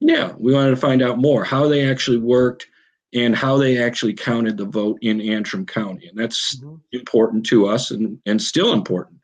Yeah, 0.00 0.32
we 0.38 0.52
wanted 0.54 0.70
to 0.70 0.76
find 0.76 1.02
out 1.02 1.18
more 1.18 1.44
how 1.44 1.66
they 1.68 1.88
actually 1.88 2.18
worked 2.18 2.66
and 3.14 3.34
how 3.34 3.56
they 3.56 3.82
actually 3.82 4.14
counted 4.14 4.56
the 4.56 4.64
vote 4.64 4.98
in 5.02 5.20
Antrim 5.20 5.64
County, 5.66 6.06
and 6.08 6.18
that's 6.18 6.56
Mhm. 6.60 6.80
important 6.92 7.44
to 7.46 7.66
us 7.66 7.90
and 7.90 8.20
and 8.26 8.40
still 8.40 8.72
important. 8.72 9.18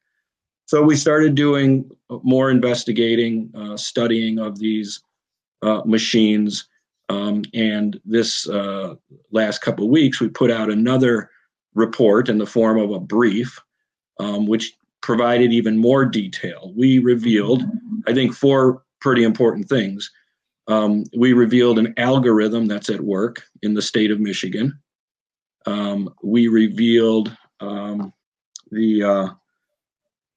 So 0.66 0.82
we 0.82 0.96
started 0.96 1.34
doing 1.34 1.90
more 2.22 2.50
investigating, 2.50 3.50
uh, 3.54 3.76
studying 3.76 4.38
of 4.38 4.58
these 4.58 5.02
uh, 5.62 5.82
machines, 5.86 6.68
um, 7.08 7.42
and 7.52 8.00
this 8.04 8.49
uh, 8.49 8.94
last 9.30 9.61
couple 9.61 9.84
of 9.84 9.90
weeks 9.90 10.20
we 10.20 10.28
put 10.28 10.50
out 10.50 10.70
another 10.70 11.30
report 11.75 12.28
in 12.28 12.38
the 12.38 12.46
form 12.46 12.78
of 12.78 12.90
a 12.90 13.00
brief, 13.00 13.61
um, 14.20 14.46
which 14.46 14.76
provided 15.02 15.52
even 15.52 15.76
more 15.76 16.04
detail. 16.04 16.73
We 16.76 16.99
revealed, 16.99 17.62
I 18.06 18.14
think, 18.14 18.34
four 18.34 18.82
pretty 19.00 19.25
important 19.25 19.68
things. 19.68 20.11
Um, 20.66 21.04
we 21.14 21.34
revealed 21.34 21.78
an 21.78 21.92
algorithm 21.99 22.66
that's 22.66 22.88
at 22.88 23.02
work 23.02 23.42
in 23.62 23.75
the 23.75 23.82
state 23.82 24.11
of 24.11 24.18
Michigan. 24.18 24.78
Um, 25.66 26.14
we 26.23 26.49
revealed 26.49 27.37
um, 27.61 28.12
the 28.70 29.02
uh, 29.02 29.28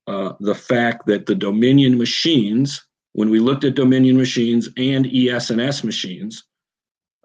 uh, 0.08 0.34
the 0.40 0.56
fact 0.56 1.06
that 1.06 1.26
the 1.26 1.36
Dominion 1.36 1.98
machines, 1.98 2.86
when 3.14 3.30
we 3.30 3.40
looked 3.40 3.64
at 3.64 3.76
Dominion 3.76 4.18
machines 4.18 4.70
and 4.78 5.06
ES&S 5.06 5.84
machines, 5.84 6.44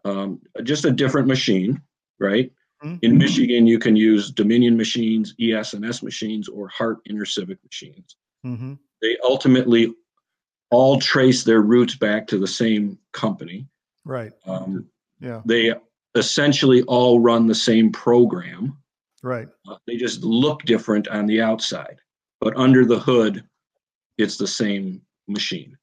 um, 0.04 0.40
just 0.62 0.84
a 0.84 0.90
different 0.90 1.28
machine, 1.28 1.80
right? 2.18 2.52
Mhm. 2.82 2.98
In 3.02 3.16
Michigan, 3.18 3.66
you 3.66 3.78
can 3.78 3.94
use 3.94 4.30
Dominion 4.30 4.76
machines, 4.76 5.34
ES&S 5.40 6.02
machines, 6.02 6.48
or 6.48 6.68
Hart 6.68 6.98
InterCivic 7.08 7.58
machines 7.64 8.16
hmm 8.44 8.74
they 9.00 9.16
ultimately 9.24 9.92
all 10.70 10.98
trace 10.98 11.42
their 11.44 11.60
roots 11.60 11.96
back 11.96 12.26
to 12.28 12.38
the 12.38 12.46
same 12.46 12.98
company. 13.12 13.66
Right. 14.04 14.32
Um, 14.46 14.88
Yeah. 15.20 15.42
they 15.44 15.74
essentially 16.14 16.82
all 16.84 17.18
run 17.20 17.46
the 17.46 17.54
same 17.54 17.90
program. 17.92 18.76
Right. 19.24 19.48
Uh, 19.68 19.76
they 19.86 19.96
just 19.96 20.22
look 20.22 20.62
different 20.62 21.08
on 21.08 21.26
the 21.26 21.40
outside, 21.40 21.98
but 22.40 22.56
under 22.56 22.84
the 22.84 22.98
hood, 22.98 23.44
it's 24.18 24.36
the 24.36 24.46
same 24.46 25.02
machine. 25.28 25.76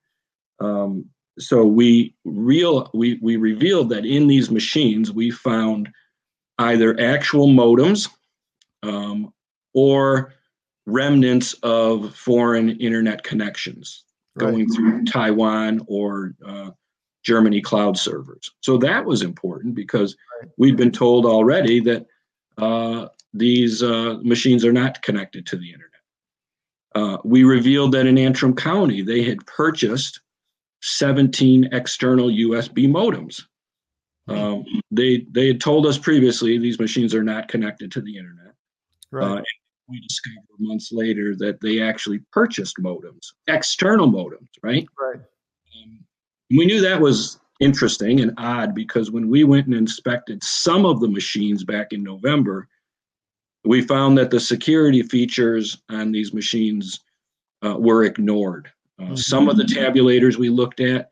Um, 0.60 1.10
so 1.40 1.64
we 1.64 2.14
real 2.26 2.90
we 2.94 3.18
we 3.22 3.38
revealed 3.38 3.90
that 3.90 4.06
in 4.06 4.28
these 4.28 4.52
machines 4.52 5.12
we 5.12 5.32
found 5.32 5.90
either 6.60 7.00
actual 7.00 7.48
modems 7.48 8.10
um, 8.84 9.34
or 9.74 10.34
remnants 10.86 11.54
of 11.64 12.16
foreign 12.16 12.72
internet 12.80 13.24
connections 13.24 14.04
Right. 14.36 14.52
going 14.52 14.70
through 14.72 15.06
Taiwan 15.06 15.82
or 15.88 16.34
uh, 16.46 16.72
Germany 17.24 17.62
cloud 17.62 17.98
servers. 17.98 18.50
So 18.62 18.78
that 18.78 19.06
was 19.06 19.22
important 19.22 19.76
because 19.76 20.16
we'd 20.58 20.78
been 20.78 20.92
told 20.92 21.26
already 21.26 21.80
that 21.82 22.06
uh, 22.58 23.08
these 23.34 23.84
uh, 23.84 24.18
machines 24.22 24.64
are 24.64 24.74
not 24.74 25.02
connected 25.02 25.46
to 25.48 25.58
the 25.58 25.72
internet. 25.72 25.90
Uh, 26.96 27.18
we 27.24 27.44
revealed 27.44 27.92
that 27.94 28.06
in 28.08 28.18
Antrim 28.18 28.56
County, 28.56 29.02
they 29.02 29.24
had 29.24 29.46
purchased 29.46 30.22
17 30.82 31.70
external 31.72 32.30
USB 32.30 32.88
modems. 32.88 33.44
Um, 34.28 34.64
they 34.92 35.26
they 35.32 35.48
had 35.48 35.60
told 35.60 35.88
us 35.88 35.98
previously 35.98 36.58
these 36.60 36.80
machines 36.80 37.16
are 37.16 37.24
not 37.24 37.48
connected 37.48 37.92
to 37.94 38.02
the 38.02 38.16
internet. 38.16 38.54
Right. 39.12 39.26
Uh, 39.26 39.36
and 39.38 39.46
we 39.88 40.00
discovered 40.02 40.46
months 40.60 40.92
later 40.92 41.36
that 41.38 41.60
they 41.62 41.82
actually 41.82 42.20
purchased 42.32 42.78
modems, 42.78 43.34
external 43.48 44.08
modems, 44.08 44.50
right? 44.62 44.86
right. 45.02 45.16
Um, 45.16 46.00
we 46.52 46.66
knew 46.66 46.80
that 46.82 47.02
was 47.02 47.40
interesting 47.60 48.22
and 48.22 48.34
odd 48.38 48.74
because 48.74 49.12
when 49.12 49.30
we 49.30 49.44
went 49.44 49.66
and 49.66 49.76
inspected 49.76 50.44
some 50.44 50.86
of 50.86 51.00
the 51.00 51.08
machines 51.08 51.64
back 51.64 51.92
in 51.92 52.04
November, 52.04 52.68
we 53.66 53.82
found 53.82 54.18
that 54.18 54.30
the 54.30 54.40
security 54.40 55.02
features 55.02 55.82
on 55.90 56.12
these 56.12 56.34
machines 56.34 57.02
uh, 57.66 57.76
were 57.78 58.04
ignored. 58.06 58.72
Uh, 59.00 59.04
Mhm. 59.04 59.18
Some 59.18 59.48
of 59.50 59.58
the 59.58 59.64
tabulators 59.64 60.38
we 60.38 60.50
looked 60.50 60.80
at 60.80 61.10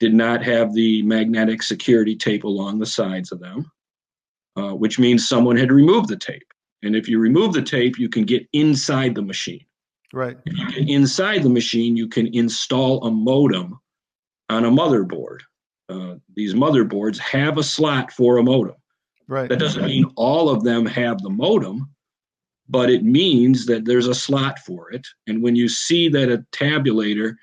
did 0.00 0.14
not 0.14 0.42
have 0.42 0.74
the 0.74 1.02
magnetic 1.02 1.62
security 1.62 2.16
tape 2.16 2.44
along 2.44 2.78
the 2.78 2.86
sides 2.86 3.32
of 3.32 3.40
them, 3.40 3.70
uh, 4.56 4.74
which 4.74 4.98
means 4.98 5.28
someone 5.28 5.56
had 5.56 5.72
removed 5.72 6.08
the 6.08 6.16
tape. 6.16 6.52
And 6.82 6.94
if 6.94 7.08
you 7.08 7.18
remove 7.18 7.52
the 7.52 7.62
tape, 7.62 7.98
you 7.98 8.08
can 8.08 8.24
get 8.24 8.46
inside 8.52 9.14
the 9.14 9.22
machine. 9.22 9.64
Right. 10.12 10.36
If 10.46 10.56
you 10.56 10.68
get 10.70 10.88
inside 10.88 11.42
the 11.42 11.48
machine, 11.50 11.96
you 11.96 12.08
can 12.08 12.32
install 12.34 13.04
a 13.04 13.10
modem 13.10 13.78
on 14.48 14.64
a 14.64 14.70
motherboard. 14.70 15.40
Uh, 15.88 16.16
these 16.34 16.54
motherboards 16.54 17.18
have 17.18 17.58
a 17.58 17.62
slot 17.62 18.12
for 18.12 18.38
a 18.38 18.42
modem. 18.42 18.76
Right. 19.28 19.48
That 19.48 19.58
doesn't 19.58 19.84
mean 19.84 20.04
all 20.14 20.48
of 20.48 20.62
them 20.62 20.86
have 20.86 21.20
the 21.22 21.30
modem, 21.30 21.88
but 22.68 22.90
it 22.90 23.04
means 23.04 23.66
that 23.66 23.84
there's 23.84 24.08
a 24.08 24.14
slot 24.14 24.58
for 24.60 24.90
it. 24.90 25.06
And 25.26 25.42
when 25.42 25.54
you 25.56 25.68
see 25.68 26.08
that 26.08 26.30
a 26.32 26.44
tabulator 26.52 27.36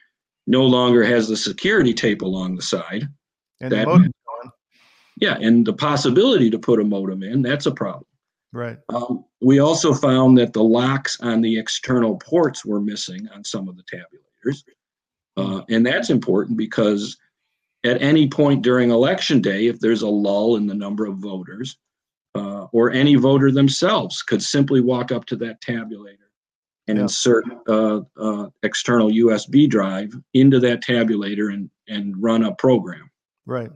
no 0.48 0.64
longer 0.66 1.04
has 1.04 1.28
the 1.28 1.38
security 1.38 1.94
tape 1.94 2.22
along 2.22 2.56
the 2.56 2.62
side, 2.62 3.08
And 3.62 3.72
that- 3.72 3.86
gone. 3.86 4.12
yeah, 5.18 5.38
and 5.40 5.66
the 5.66 5.74
possibility 5.74 6.50
to 6.50 6.60
put 6.60 6.82
a 6.82 6.84
modem 6.84 7.24
in, 7.24 7.42
that's 7.42 7.66
a 7.66 7.72
problem. 7.72 8.06
Right. 8.52 8.78
Um, 8.90 9.26
we 9.42 9.60
also 9.60 9.94
found 9.94 10.38
that 10.38 10.54
the 10.54 10.64
locks 10.64 11.20
on 11.22 11.42
the 11.42 11.58
external 11.58 12.18
ports 12.18 12.64
were 12.66 12.82
missing 12.82 13.28
on 13.34 13.44
some 13.44 13.68
of 13.68 13.78
the 13.78 13.84
tabulators. 13.84 14.64
Uh, 15.38 15.64
and 15.70 15.86
that's 15.86 16.10
important 16.12 16.58
because 16.58 17.18
at 17.84 18.02
any 18.02 18.28
point 18.28 18.62
during 18.62 18.92
election 18.92 19.42
day, 19.42 19.68
if 19.68 19.80
there's 19.80 20.04
a 20.04 20.08
lull 20.08 20.56
in 20.58 20.68
the 20.68 20.76
number 20.76 21.06
of 21.06 21.18
voters, 21.18 21.78
uh, 22.36 22.68
or 22.72 22.92
any 22.92 23.16
voter 23.16 23.52
themselves 23.52 24.22
could 24.24 24.42
simply 24.42 24.82
walk 24.82 25.12
up 25.12 25.26
to 25.26 25.36
that 25.38 25.62
tabulator 25.62 26.18
and 26.88 26.98
Yeah. 26.98 27.04
insert 27.04 27.46
uh, 27.68 28.02
uh, 28.18 28.50
external 28.64 29.10
USB 29.10 29.70
drive 29.70 30.14
into 30.34 30.60
that 30.60 30.82
tabulator 30.84 31.54
and, 31.54 31.70
and 31.88 32.22
run 32.22 32.44
a 32.44 32.56
program 32.56 33.10
Right. 33.46 33.72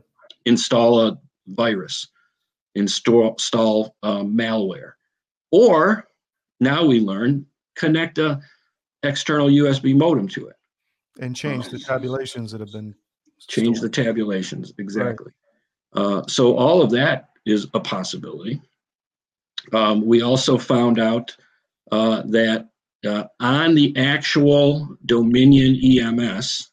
install 0.45 1.01
a 1.07 1.17
virus, 1.47 2.07
install, 2.75 3.31
install 3.31 3.95
uh, 4.03 4.21
malware, 4.23 4.93
or 5.51 6.07
now 6.59 6.85
we 6.85 6.99
learn 6.99 7.45
connect 7.75 8.17
a 8.17 8.39
external 9.03 9.47
USB 9.49 9.95
modem 9.95 10.27
to 10.29 10.47
it. 10.47 10.55
And 11.19 11.35
change 11.35 11.69
the 11.69 11.79
tabulations 11.79 12.51
that 12.51 12.59
have 12.61 12.71
been 12.71 12.95
Change 13.47 13.79
the 13.81 13.89
tabulations 13.89 14.73
exactly. 14.79 15.31
Uh, 15.93 16.23
so 16.27 16.57
all 16.57 16.81
of 16.81 16.89
that 16.89 17.29
is 17.47 17.67
a 17.73 17.79
possibility. 17.79 18.61
Um, 19.73 20.05
we 20.05 20.21
also 20.21 20.57
found 20.57 20.99
out 20.99 21.35
uh, 21.91 22.23
that 22.27 22.69
uh, 23.05 23.25
on 23.39 23.75
the 23.75 23.95
actual 23.97 24.97
Dominion 25.05 25.79
EMS, 25.83 26.71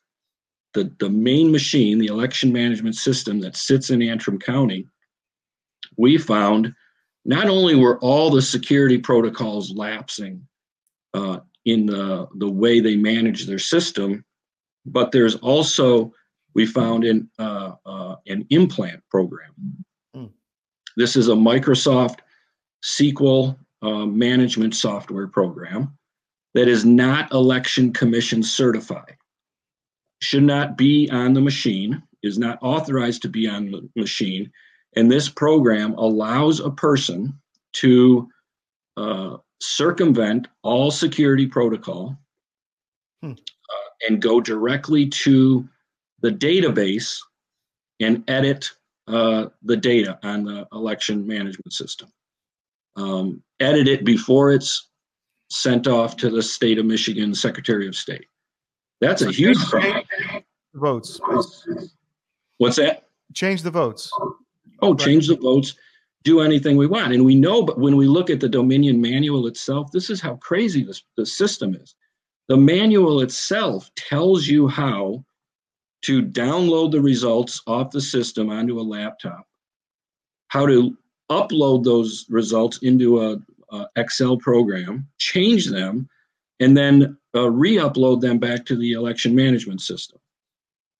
the, 0.75 0.93
the 0.99 1.11
main 1.11 1.53
machine, 1.53 1.99
the 1.99 2.07
election 2.07 2.53
management 2.53 2.97
system 2.97 3.41
that 3.41 3.57
sits 3.57 3.91
in 3.91 4.03
Antrim 4.03 4.39
County, 4.39 4.87
we 5.97 6.19
found 6.19 6.75
not 7.25 7.49
only 7.49 7.75
were 7.75 7.99
all 8.01 8.31
the 8.31 8.43
security 8.43 8.99
protocols 8.99 9.73
lapsing 9.75 10.47
uh, 11.15 11.39
in 11.65 11.87
the 11.87 12.29
the 12.37 12.51
way 12.51 12.81
they 12.81 12.97
manage 12.97 13.47
their 13.47 13.59
system, 13.59 14.25
but 14.85 15.13
there's 15.13 15.37
also 15.37 16.13
we 16.55 16.67
found 16.67 17.05
in 17.05 17.29
uh, 17.39 17.73
uh, 17.87 18.17
an 18.27 18.47
implant 18.51 19.03
program. 19.11 19.53
This 20.97 21.17
is 21.17 21.29
a 21.29 21.33
Microsoft 21.33 22.19
SQL 22.85 23.59
uh, 23.83 24.07
management 24.07 24.75
software 24.75 25.27
program 25.27 25.97
that 26.55 26.69
is 26.69 26.85
not 26.85 27.33
election 27.33 27.93
commission 27.93 28.43
certified, 28.43 29.17
should 30.23 30.45
not 30.45 30.77
be 30.77 31.11
on 31.11 31.35
the 31.35 31.41
machine, 31.41 32.03
is 32.23 32.39
not 32.39 32.59
authorized 32.63 33.23
to 33.23 33.29
be 33.29 33.49
on 33.49 33.71
the 33.71 33.89
machine, 33.97 34.51
and 34.97 35.11
this 35.11 35.29
program 35.29 35.95
allows 35.95 36.61
a 36.61 36.71
person 36.71 37.39
to 37.75 38.29
uh, 38.97 39.37
circumvent 39.61 40.47
all 40.63 40.91
security 40.91 41.47
protocol 41.47 42.17
Hmm. 43.25 43.31
uh, 43.31 44.07
and 44.07 44.21
go 44.21 44.39
directly 44.39 45.09
to 45.09 45.67
the 46.21 46.31
database 46.31 47.19
and 47.99 48.23
edit 48.29 48.71
uh, 49.07 49.47
the 49.63 49.77
data 49.77 50.19
on 50.23 50.45
the 50.45 50.67
election 50.73 51.27
management 51.27 51.73
system. 51.73 52.09
Um, 52.97 53.43
edit 53.61 53.89
it 53.89 54.05
before 54.05 54.53
it's 54.53 54.89
sent 55.51 55.87
off 55.87 56.17
to 56.19 56.31
the 56.31 56.43
state 56.43 56.79
of 56.79 56.87
Michigan 56.87 57.35
Secretary 57.35 57.87
of 57.87 57.95
State. 57.97 58.27
That's 59.01 59.23
a 59.23 59.31
huge 59.31 59.59
problem. 59.67 60.05
Votes. 60.75 61.21
What's 62.59 62.77
that? 62.77 63.09
Change 63.35 63.63
the 63.63 63.71
votes. 63.71 64.11
Oh, 64.81 64.95
change 64.95 65.29
the 65.29 65.37
votes, 65.37 65.75
do 66.25 66.41
anything 66.41 66.77
we 66.77 66.87
want. 66.87 67.13
And 67.13 67.25
we 67.25 67.35
know, 67.35 67.63
but 67.63 67.79
when 67.79 67.97
we 67.97 68.07
look 68.07 68.31
at 68.31 68.41
the 68.41 68.49
Dominion 68.49 69.01
manual 69.01 69.47
itself, 69.47 69.91
this 69.93 70.11
is 70.11 70.21
how 70.21 70.37
crazy 70.37 70.85
this 70.85 71.03
the 71.17 71.27
system 71.27 71.75
is. 71.75 71.95
The 72.49 72.57
manual 72.57 73.21
itself 73.21 73.91
tells 73.97 74.47
you 74.47 74.69
how 74.69 75.25
to 76.05 76.23
download 76.23 76.91
the 76.91 77.01
results 77.01 77.63
off 77.67 77.91
the 77.91 78.01
system 78.01 78.51
onto 78.51 78.79
a 78.79 78.83
laptop, 78.83 79.47
how 80.49 80.67
to 80.67 80.97
upload 81.31 81.85
those 81.85 82.27
results 82.29 82.79
into 82.79 83.23
a, 83.23 83.39
a 83.73 83.89
Excel 83.97 84.37
program, 84.37 85.09
change 85.19 85.67
them, 85.67 86.09
and 86.61 86.77
then 86.77 87.17
uh, 87.35 87.51
re-upload 87.51 88.21
them 88.21 88.39
back 88.39 88.65
to 88.67 88.77
the 88.77 88.93
election 88.93 89.35
management 89.35 89.81
system. 89.81 90.19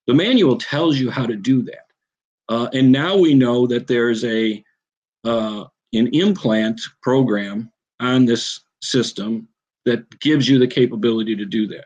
The 0.07 0.13
manual 0.13 0.57
tells 0.57 0.97
you 0.97 1.09
how 1.09 1.25
to 1.25 1.35
do 1.35 1.61
that. 1.63 1.85
Uh, 2.49 2.67
and 2.73 2.91
now 2.91 3.17
we 3.17 3.33
know 3.33 3.65
that 3.67 3.87
there's 3.87 4.23
a 4.23 4.63
uh, 5.23 5.65
an 5.93 6.07
implant 6.13 6.79
program 7.01 7.71
on 7.99 8.25
this 8.25 8.59
system 8.81 9.47
that 9.85 10.19
gives 10.19 10.47
you 10.47 10.59
the 10.59 10.67
capability 10.67 11.35
to 11.35 11.45
do 11.45 11.67
that. 11.67 11.85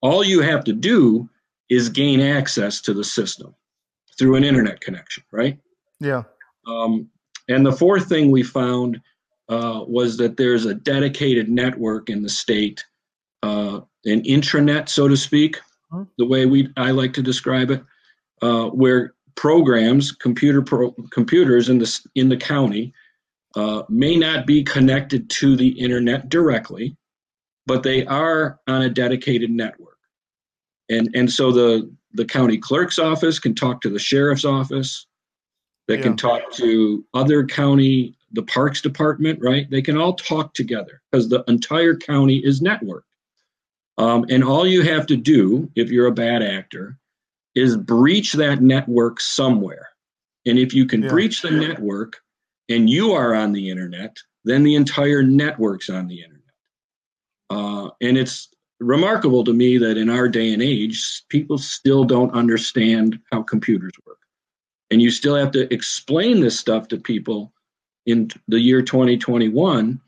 All 0.00 0.24
you 0.24 0.40
have 0.40 0.64
to 0.64 0.72
do 0.72 1.28
is 1.70 1.88
gain 1.88 2.20
access 2.20 2.80
to 2.82 2.92
the 2.94 3.04
system 3.04 3.54
through 4.18 4.36
an 4.36 4.44
internet 4.44 4.80
connection, 4.80 5.24
right? 5.32 5.58
Yeah. 6.00 6.22
Um, 6.66 7.08
and 7.48 7.64
the 7.64 7.72
fourth 7.72 8.08
thing 8.08 8.30
we 8.30 8.42
found 8.42 9.00
uh, 9.48 9.84
was 9.86 10.16
that 10.16 10.36
there's 10.38 10.64
a 10.64 10.74
dedicated 10.74 11.50
network 11.50 12.08
in 12.08 12.22
the 12.22 12.28
state, 12.28 12.82
uh, 13.42 13.80
an 14.06 14.22
intranet, 14.22 14.88
so 14.88 15.06
to 15.08 15.16
speak, 15.16 15.60
Mhm. 15.92 16.08
the 16.16 16.24
way 16.26 16.46
we 16.46 16.68
I 16.78 16.92
like 16.92 17.12
to 17.14 17.22
describe 17.22 17.70
it, 17.70 17.82
uh, 18.40 18.68
where 18.70 19.14
programs, 19.34 20.12
computer 20.12 20.62
pro, 20.62 20.92
computers 21.10 21.68
in 21.68 21.78
the 21.78 22.00
in 22.14 22.28
the 22.30 22.36
county, 22.38 22.94
uh, 23.54 23.82
may 23.88 24.16
not 24.16 24.46
be 24.46 24.62
connected 24.62 25.28
to 25.30 25.56
the 25.56 25.68
internet 25.68 26.28
directly, 26.30 26.96
but 27.66 27.82
they 27.82 28.06
are 28.06 28.58
on 28.66 28.82
a 28.82 28.88
dedicated 28.90 29.50
network, 29.50 29.93
and 30.88 31.10
and 31.14 31.30
so 31.30 31.50
the 31.52 31.90
the 32.12 32.24
county 32.24 32.58
clerk's 32.58 32.98
office 32.98 33.38
can 33.38 33.54
talk 33.54 33.80
to 33.80 33.90
the 33.90 33.98
sheriff's 33.98 34.44
office, 34.44 35.06
they 35.88 35.96
Yeah. 35.96 36.02
can 36.02 36.16
talk 36.16 36.52
to 36.52 37.04
other 37.12 37.44
county, 37.44 38.16
the 38.32 38.42
parks 38.42 38.80
department, 38.80 39.40
right? 39.40 39.68
They 39.68 39.82
can 39.82 39.96
all 39.96 40.14
talk 40.14 40.54
together 40.54 41.02
because 41.10 41.28
the 41.28 41.42
entire 41.48 41.96
county 41.96 42.38
is 42.38 42.60
networked. 42.60 43.02
Um, 43.98 44.24
and 44.28 44.44
all 44.44 44.66
you 44.66 44.82
have 44.82 45.06
to 45.06 45.16
do, 45.16 45.70
if 45.74 45.90
you're 45.90 46.06
a 46.06 46.12
bad 46.12 46.42
actor, 46.42 46.98
is 47.54 47.76
breach 47.76 48.32
that 48.34 48.62
network 48.62 49.20
somewhere. 49.20 49.88
And 50.46 50.58
if 50.58 50.74
you 50.74 50.86
can 50.86 51.02
Yeah. 51.02 51.08
breach 51.08 51.42
the 51.42 51.50
network 51.50 52.20
and 52.68 52.88
you 52.88 53.12
are 53.12 53.34
on 53.34 53.52
the 53.52 53.70
internet, 53.70 54.16
then 54.44 54.62
the 54.62 54.74
entire 54.74 55.22
network's 55.22 55.88
on 55.88 56.06
the 56.06 56.22
internet. 56.22 56.42
Uh, 57.50 57.90
and 58.00 58.18
it's 58.18 58.53
remarkable 58.84 59.44
to 59.44 59.52
me 59.52 59.78
that 59.78 59.96
in 59.96 60.10
our 60.10 60.28
day 60.28 60.52
and 60.52 60.62
age, 60.62 61.22
people 61.28 61.58
still 61.58 62.04
don't 62.04 62.32
understand 62.32 63.18
how 63.32 63.42
computers 63.42 63.92
work. 64.06 64.18
And 64.90 65.00
you 65.00 65.10
still 65.10 65.34
have 65.34 65.50
to 65.52 65.72
explain 65.72 66.40
this 66.40 66.58
stuff 66.58 66.88
to 66.88 66.98
people 66.98 67.52
in 68.06 68.30
the 68.48 68.60
year 68.60 68.82
2021. 68.82 70.00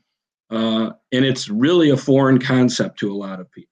Uh, 0.49 0.91
and 1.11 1.25
it's 1.25 1.49
really 1.49 1.89
a 1.89 1.97
foreign 1.97 2.39
concept 2.39 2.99
to 2.99 3.11
a 3.11 3.15
lot 3.15 3.39
of 3.39 3.51
people. 3.51 3.71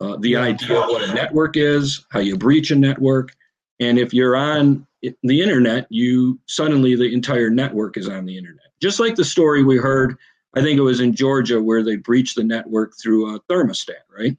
Uh, 0.00 0.16
the 0.18 0.36
idea 0.36 0.78
of 0.78 0.88
what 0.90 1.08
a 1.08 1.14
network 1.14 1.56
is, 1.56 2.04
how 2.10 2.20
you 2.20 2.36
breach 2.36 2.70
a 2.70 2.76
network, 2.76 3.34
and 3.80 3.98
if 3.98 4.12
you're 4.12 4.36
on 4.36 4.86
the 5.22 5.40
internet, 5.40 5.86
you 5.90 6.38
suddenly 6.46 6.94
the 6.94 7.12
entire 7.12 7.50
network 7.50 7.96
is 7.96 8.08
on 8.08 8.24
the 8.26 8.36
internet. 8.36 8.66
Just 8.80 9.00
like 9.00 9.14
the 9.14 9.24
story 9.24 9.64
we 9.64 9.76
heard, 9.76 10.16
I 10.56 10.62
think 10.62 10.78
it 10.78 10.82
was 10.82 11.00
in 11.00 11.14
Georgia 11.14 11.62
where 11.62 11.82
they 11.82 11.96
breached 11.96 12.36
the 12.36 12.42
network 12.42 12.94
through 12.98 13.36
a 13.36 13.40
thermostat, 13.40 14.04
right? 14.16 14.36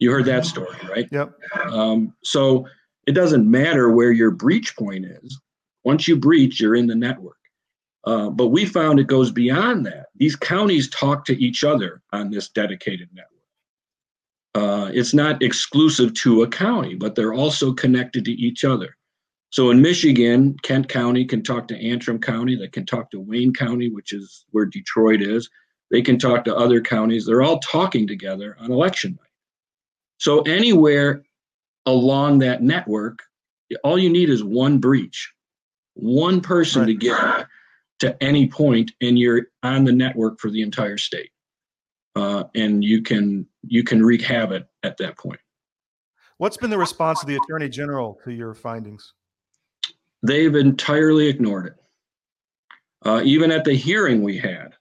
You 0.00 0.10
heard 0.10 0.24
that 0.24 0.44
story, 0.44 0.76
right? 0.90 1.08
Yep. 1.12 1.32
Um, 1.70 2.12
so 2.24 2.66
it 3.06 3.12
doesn't 3.12 3.48
matter 3.48 3.90
where 3.90 4.10
your 4.10 4.32
breach 4.32 4.76
point 4.76 5.06
is. 5.06 5.40
Once 5.84 6.08
you 6.08 6.16
breach, 6.16 6.60
you're 6.60 6.74
in 6.74 6.88
the 6.88 6.94
network. 6.94 7.36
Uh, 8.04 8.28
but 8.30 8.48
we 8.48 8.66
found 8.66 8.98
it 8.98 9.06
goes 9.06 9.30
beyond 9.30 9.86
that. 9.86 10.06
These 10.16 10.36
counties 10.36 10.90
talk 10.90 11.24
to 11.26 11.42
each 11.42 11.62
other 11.62 12.02
on 12.12 12.30
this 12.30 12.48
dedicated 12.48 13.08
network. 13.14 13.30
Uh, 14.56 14.90
it's 14.92 15.14
not 15.14 15.42
exclusive 15.42 16.12
to 16.14 16.42
a 16.42 16.48
county, 16.48 16.94
but 16.96 17.14
they're 17.14 17.32
also 17.32 17.72
connected 17.72 18.24
to 18.24 18.32
each 18.32 18.64
other. 18.64 18.96
So 19.54 19.70
in 19.70 19.80
Michigan, 19.80 20.56
Kent 20.64 20.88
County 20.88 21.24
can 21.24 21.40
talk 21.40 21.68
to 21.68 21.76
Antrim 21.76 22.18
County, 22.18 22.56
they 22.56 22.66
can 22.66 22.84
talk 22.84 23.08
to 23.12 23.20
Wayne 23.20 23.52
County, 23.54 23.88
which 23.88 24.12
is 24.12 24.46
where 24.50 24.66
Detroit 24.66 25.22
is. 25.22 25.48
They 25.92 26.02
can 26.02 26.18
talk 26.18 26.44
to 26.46 26.56
other 26.56 26.80
counties. 26.80 27.24
They're 27.24 27.42
all 27.42 27.60
talking 27.60 28.04
together 28.04 28.56
on 28.58 28.72
election 28.72 29.12
night. 29.12 29.30
So 30.18 30.40
anywhere 30.40 31.22
along 31.86 32.40
that 32.40 32.64
network, 32.64 33.20
all 33.84 33.96
you 33.96 34.10
need 34.10 34.28
is 34.28 34.42
one 34.42 34.78
breach, 34.78 35.32
one 35.92 36.40
person 36.40 36.88
to 36.88 36.94
get 36.94 37.46
to 38.00 38.20
any 38.20 38.48
point, 38.48 38.90
and 39.00 39.16
you're 39.16 39.42
on 39.62 39.84
the 39.84 39.92
network 39.92 40.40
for 40.40 40.50
the 40.50 40.62
entire 40.62 40.98
state. 40.98 41.30
Uh, 42.16 42.42
and 42.56 42.82
you 42.82 43.02
can 43.02 43.46
you 43.62 43.84
can 43.84 44.04
wreak 44.04 44.22
havoc 44.22 44.66
at 44.82 44.96
that 44.96 45.16
point. 45.16 45.38
What's 46.38 46.56
been 46.56 46.70
the 46.70 46.78
response 46.78 47.22
of 47.22 47.28
the 47.28 47.36
Attorney 47.36 47.68
General 47.68 48.18
to 48.24 48.32
your 48.32 48.52
findings? 48.52 49.12
They've 50.24 50.54
entirely 50.54 51.28
ignored 51.28 51.66
it. 51.66 51.74
Uh, 53.06 53.20
even 53.24 53.50
at 53.50 53.64
the 53.64 53.74
hearing 53.74 54.22
we 54.22 54.38
had, 54.38 54.74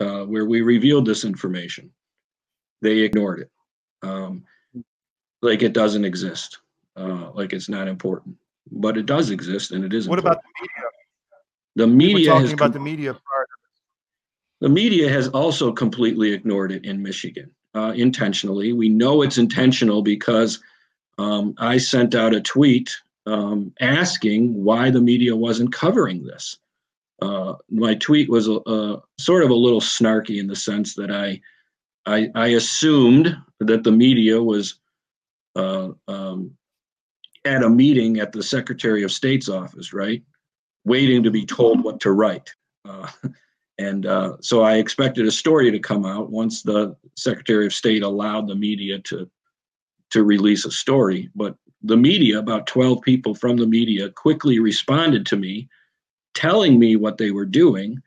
uh, 0.00 0.24
where 0.24 0.46
we 0.46 0.62
revealed 0.62 1.06
this 1.06 1.24
information, 1.24 1.92
they 2.82 2.98
ignored 2.98 3.40
it. 3.40 3.50
Um, 4.02 4.42
like 5.42 5.62
it 5.62 5.72
doesn't 5.72 6.04
exist, 6.04 6.58
uh, 6.96 7.30
like 7.32 7.52
it's 7.52 7.68
not 7.68 7.86
important, 7.86 8.36
but 8.72 8.98
it 8.98 9.06
does 9.06 9.30
exist, 9.30 9.70
and 9.70 9.84
it 9.84 9.94
is. 9.94 10.08
What 10.08 10.18
about 10.18 10.38
important. 10.58 10.96
the 11.76 11.86
the 11.86 11.86
media? 11.86 12.14
We 12.14 12.20
media? 12.20 12.32
talking 12.32 12.52
about 12.52 12.64
com- 12.64 12.72
the 12.72 12.80
media 12.80 13.14
prior. 13.14 13.46
The 14.60 14.68
media 14.68 15.08
has 15.08 15.28
also 15.28 15.72
completely 15.72 16.32
ignored 16.32 16.72
it 16.72 16.84
in 16.84 17.00
Michigan 17.00 17.50
uh, 17.74 17.92
intentionally. 17.94 18.72
We 18.72 18.88
know 18.88 19.22
it's 19.22 19.38
intentional 19.38 20.02
because 20.02 20.60
um, 21.16 21.54
I 21.58 21.78
sent 21.78 22.14
out 22.14 22.34
a 22.34 22.40
tweet 22.40 22.94
um, 23.26 23.72
asking 23.80 24.64
why 24.64 24.90
the 24.90 25.00
media 25.00 25.34
wasn't 25.34 25.72
covering 25.72 26.24
this. 26.24 26.58
Uh, 27.20 27.54
my 27.70 27.94
tweet 27.96 28.30
was 28.30 28.48
a, 28.48 28.58
a, 28.66 29.02
sort 29.18 29.44
of 29.44 29.50
a 29.50 29.54
little 29.54 29.80
snarky 29.80 30.38
in 30.38 30.46
the 30.46 30.56
sense 30.56 30.94
that 30.94 31.10
I 31.10 31.40
I, 32.06 32.30
I 32.34 32.46
assumed 32.48 33.36
that 33.60 33.84
the 33.84 33.92
media 33.92 34.42
was 34.42 34.80
uh, 35.54 35.90
um, 36.08 36.52
at 37.44 37.62
a 37.62 37.70
meeting 37.70 38.20
at 38.20 38.32
the 38.32 38.42
Secretary 38.42 39.02
of 39.02 39.12
State's 39.12 39.48
office, 39.48 39.92
right, 39.92 40.22
waiting 40.84 41.22
to 41.22 41.30
be 41.30 41.44
told 41.44 41.84
what 41.84 42.00
to 42.00 42.12
write. 42.12 42.52
Uh, 42.88 43.08
and 43.78 44.06
uh, 44.06 44.36
so 44.40 44.62
I 44.62 44.76
expected 44.76 45.26
a 45.26 45.30
story 45.30 45.70
to 45.70 45.78
come 45.78 46.04
out 46.04 46.30
once 46.30 46.62
the 46.62 46.96
Secretary 47.16 47.66
of 47.66 47.74
State 47.74 48.02
allowed 48.02 48.48
the 48.48 48.56
media 48.56 48.98
to 49.00 49.30
to 50.10 50.24
release 50.24 50.64
a 50.64 50.72
story. 50.72 51.30
But 51.36 51.54
the 51.82 51.96
media, 51.96 52.38
about 52.38 52.66
12 52.66 53.00
people 53.02 53.34
from 53.34 53.56
the 53.56 53.66
media, 53.66 54.10
quickly 54.10 54.58
responded 54.58 55.24
to 55.26 55.36
me, 55.36 55.68
telling 56.34 56.78
me 56.78 56.96
what 56.96 57.18
they 57.18 57.30
were 57.30 57.46
doing. 57.46 58.00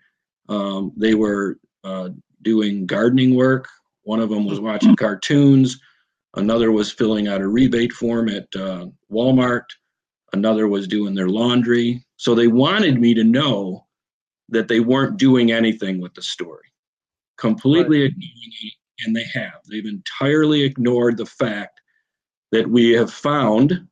Um, 0.50 0.92
they 0.96 1.16
were 1.16 1.58
uh, 1.84 2.10
doing 2.42 2.86
gardening 2.86 3.36
work, 3.36 3.68
One 4.04 4.20
of 4.20 4.30
them 4.30 4.46
was 4.46 4.60
watching 4.60 4.96
cartoons. 4.96 5.80
Another 6.36 6.72
was 6.72 6.92
filling 6.92 7.28
out 7.28 7.42
a 7.42 7.48
rebate 7.48 7.94
form 7.94 8.28
at 8.28 8.48
uh, 8.56 8.88
Walmart. 9.12 9.66
Another 10.34 10.68
was 10.68 10.88
doing 10.88 11.14
their 11.14 11.30
laundry. 11.30 12.04
So 12.18 12.36
they 12.36 12.48
wanted 12.48 13.00
me 13.00 13.14
to 13.14 13.24
know 13.24 13.86
that 14.50 14.68
they 14.68 14.80
weren't 14.80 15.18
doing 15.18 15.52
anything 15.52 16.02
with 16.02 16.14
the 16.16 16.22
story, 16.22 16.68
completely 17.38 18.02
right. 18.02 18.12
ignoring 18.12 18.54
it, 18.64 18.74
and 19.06 19.16
they 19.16 19.26
have. 19.34 19.62
They've 19.70 19.86
entirely 19.86 20.64
ignored 20.64 21.18
the 21.18 21.26
fact 21.26 21.73
that 22.54 22.70
we 22.70 22.92
have 22.92 23.12
found 23.12 23.88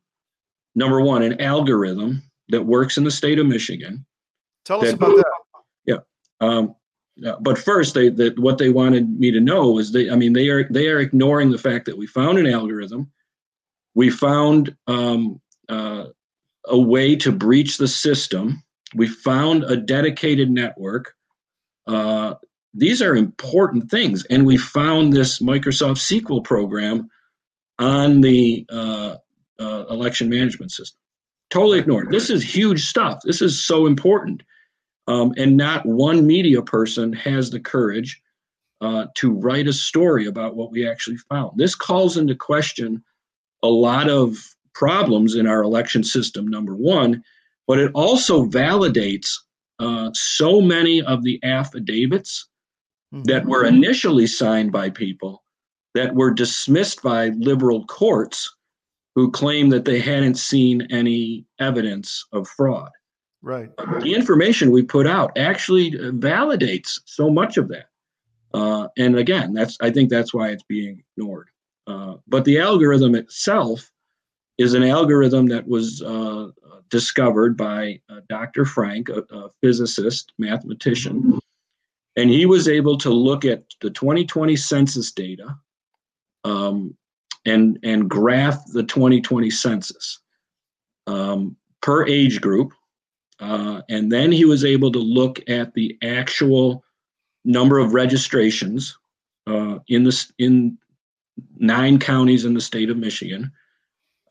number 0.76 1.00
one, 1.00 1.22
an 1.22 1.40
algorithm 1.40 2.22
that 2.48 2.64
works 2.64 2.96
in 2.96 3.02
the 3.02 3.10
state 3.10 3.40
of 3.40 3.46
Michigan. 3.46 4.06
Tell 4.64 4.84
us 4.84 4.92
about 4.92 5.16
that. 5.16 5.30
Yeah. 5.84 5.96
Um, 6.40 6.76
but 7.40 7.58
first, 7.58 7.94
they 7.94 8.08
that 8.08 8.38
what 8.38 8.58
they 8.58 8.70
wanted 8.70 9.18
me 9.18 9.32
to 9.32 9.40
know 9.40 9.78
is 9.78 9.90
they. 9.90 10.08
I 10.08 10.14
mean, 10.14 10.32
they 10.32 10.48
are 10.48 10.64
they 10.70 10.88
are 10.88 11.00
ignoring 11.00 11.50
the 11.50 11.58
fact 11.58 11.86
that 11.86 11.98
we 11.98 12.06
found 12.06 12.38
an 12.38 12.46
algorithm. 12.46 13.10
We 13.94 14.10
found 14.10 14.74
um, 14.86 15.40
uh, 15.68 16.06
a 16.66 16.78
way 16.78 17.16
to 17.16 17.32
breach 17.32 17.78
the 17.78 17.88
system. 17.88 18.62
We 18.94 19.08
found 19.08 19.64
a 19.64 19.76
dedicated 19.76 20.50
network. 20.50 21.14
Uh, 21.86 22.34
these 22.74 23.02
are 23.02 23.16
important 23.16 23.90
things, 23.90 24.24
and 24.26 24.46
we 24.46 24.56
found 24.56 25.12
this 25.12 25.40
Microsoft 25.40 25.98
SQL 25.98 26.44
program 26.44 27.10
on 27.82 28.20
the 28.20 28.64
uh, 28.70 29.16
uh, 29.58 29.84
election 29.90 30.28
management 30.28 30.70
system. 30.70 30.98
Totally 31.50 31.80
ignored. 31.80 32.10
This 32.10 32.30
is 32.30 32.42
huge 32.42 32.86
stuff. 32.86 33.18
This 33.24 33.42
is 33.42 33.64
so 33.64 33.86
important. 33.86 34.42
Um, 35.08 35.34
and 35.36 35.56
not 35.56 35.84
one 35.84 36.26
media 36.26 36.62
person 36.62 37.12
has 37.12 37.50
the 37.50 37.60
courage 37.60 38.22
uh, 38.80 39.06
to 39.16 39.32
write 39.32 39.66
a 39.66 39.72
story 39.72 40.26
about 40.26 40.54
what 40.54 40.70
we 40.70 40.88
actually 40.88 41.18
found. 41.28 41.58
This 41.58 41.74
calls 41.74 42.16
into 42.16 42.34
question 42.36 43.02
a 43.62 43.68
lot 43.68 44.08
of 44.08 44.38
problems 44.74 45.34
in 45.34 45.46
our 45.46 45.62
election 45.62 46.04
system, 46.04 46.46
number 46.46 46.74
one, 46.74 47.22
but 47.66 47.78
it 47.78 47.90
also 47.94 48.46
validates 48.46 49.34
uh, 49.78 50.10
so 50.14 50.60
many 50.60 51.02
of 51.02 51.24
the 51.24 51.40
affidavits 51.42 52.48
mm-hmm. 53.12 53.24
that 53.24 53.44
were 53.44 53.64
initially 53.64 54.26
signed 54.26 54.72
by 54.72 54.88
people 54.88 55.41
that 55.94 56.14
were 56.14 56.30
dismissed 56.30 57.02
by 57.02 57.28
liberal 57.30 57.84
courts 57.86 58.54
who 59.14 59.30
claim 59.30 59.68
that 59.70 59.84
they 59.84 60.00
hadn't 60.00 60.36
seen 60.36 60.86
any 60.90 61.44
evidence 61.58 62.24
of 62.32 62.48
fraud. 62.48 62.90
Right. 63.42 63.70
The 64.00 64.14
information 64.14 64.70
we 64.70 64.82
put 64.82 65.06
out 65.06 65.36
actually 65.36 65.90
validates 65.92 67.00
so 67.06 67.28
much 67.28 67.56
of 67.56 67.68
that. 67.68 67.86
Uh, 68.54 68.88
and 68.96 69.16
again, 69.16 69.52
that's 69.52 69.76
I 69.80 69.90
think 69.90 70.10
that's 70.10 70.32
why 70.32 70.50
it's 70.50 70.62
being 70.62 71.02
ignored. 71.16 71.48
Uh, 71.86 72.14
but 72.28 72.44
the 72.44 72.60
algorithm 72.60 73.14
itself 73.14 73.90
is 74.58 74.74
an 74.74 74.84
algorithm 74.84 75.46
that 75.48 75.66
was 75.66 76.02
uh, 76.02 76.48
discovered 76.90 77.56
by 77.56 78.00
uh, 78.08 78.20
Dr. 78.28 78.64
Frank, 78.64 79.08
a, 79.08 79.24
a, 79.34 79.50
physicist, 79.62 80.32
mathematician, 80.38 81.40
and 82.16 82.30
he 82.30 82.46
was 82.46 82.68
able 82.68 82.96
to 82.98 83.10
look 83.10 83.44
at 83.44 83.64
the 83.80 83.90
2020 83.90 84.54
census 84.54 85.10
data 85.10 85.56
um, 86.44 86.96
and 87.46 87.78
and 87.82 88.08
graph 88.08 88.64
the 88.72 88.82
2020 88.82 89.50
census 89.50 90.20
um, 91.06 91.56
per 91.80 92.06
age 92.06 92.40
group, 92.40 92.72
uh, 93.40 93.82
and 93.88 94.10
then 94.10 94.30
he 94.30 94.44
was 94.44 94.64
able 94.64 94.92
to 94.92 94.98
look 94.98 95.40
at 95.48 95.74
the 95.74 95.96
actual 96.02 96.84
number 97.44 97.78
of 97.78 97.94
registrations 97.94 98.96
uh, 99.46 99.78
in 99.88 100.04
this 100.04 100.32
in 100.38 100.78
nine 101.56 101.98
counties 101.98 102.44
in 102.44 102.54
the 102.54 102.60
state 102.60 102.90
of 102.90 102.96
Michigan, 102.96 103.50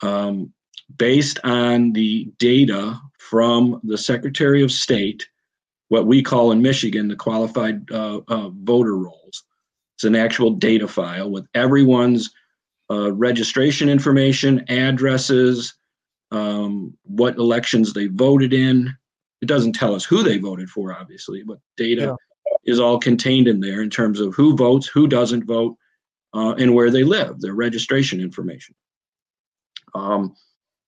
um, 0.02 0.54
based 0.97 1.39
on 1.43 1.93
the 1.93 2.32
data 2.38 3.00
from 3.19 3.80
the 3.84 3.97
Secretary 3.97 4.63
of 4.63 4.71
State, 4.71 5.28
what 5.89 6.06
we 6.06 6.21
call 6.21 6.52
in 6.52 6.62
Michigan 6.62 7.08
the 7.08 7.15
qualified 7.15 7.89
uh, 7.91 8.21
uh 8.28 8.50
voter 8.50 8.97
rolls. 8.97 9.43
It's 10.02 10.08
an 10.08 10.16
actual 10.16 10.50
data 10.50 10.88
file 10.88 11.30
with 11.30 11.46
everyone's 11.54 12.32
uh, 12.90 13.14
registration 13.14 13.88
information, 13.88 14.66
addresses, 14.68 15.76
um, 16.32 16.98
what 17.04 17.36
elections 17.36 17.94
they 17.94 18.08
voted 18.08 18.52
in. 18.52 18.92
It 19.44 19.46
doesn't 19.46 19.74
tell 19.74 19.94
us 19.94 20.04
who 20.04 20.24
they 20.24 20.40
voted 20.40 20.72
for, 20.72 20.92
obviously, 20.92 21.44
but 21.44 21.60
data 21.78 22.02
yeah. 22.02 22.56
is 22.74 22.80
all 22.80 22.98
contained 22.98 23.48
in 23.48 23.60
there 23.60 23.84
in 23.84 23.92
terms 23.92 24.20
of 24.20 24.34
who 24.34 24.56
votes, 24.56 24.88
who 24.88 25.06
doesn't 25.06 25.46
vote, 25.46 25.78
uh, 26.34 26.56
and 26.58 26.74
where 26.74 26.90
they 26.90 27.04
live, 27.04 27.40
their 27.40 27.54
registration 27.54 28.20
information. 28.20 28.74
Um, 29.94 30.34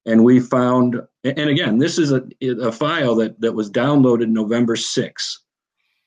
and 0.08 0.24
we 0.24 0.40
found, 0.40 1.00
and 1.24 1.52
again, 1.52 1.78
this 1.78 2.00
is 2.00 2.12
a, 2.12 2.24
a 2.42 2.72
file 2.72 3.14
that, 3.18 3.40
that 3.42 3.54
was 3.54 3.70
downloaded 3.70 4.30
November 4.30 4.76
6th. 4.76 5.38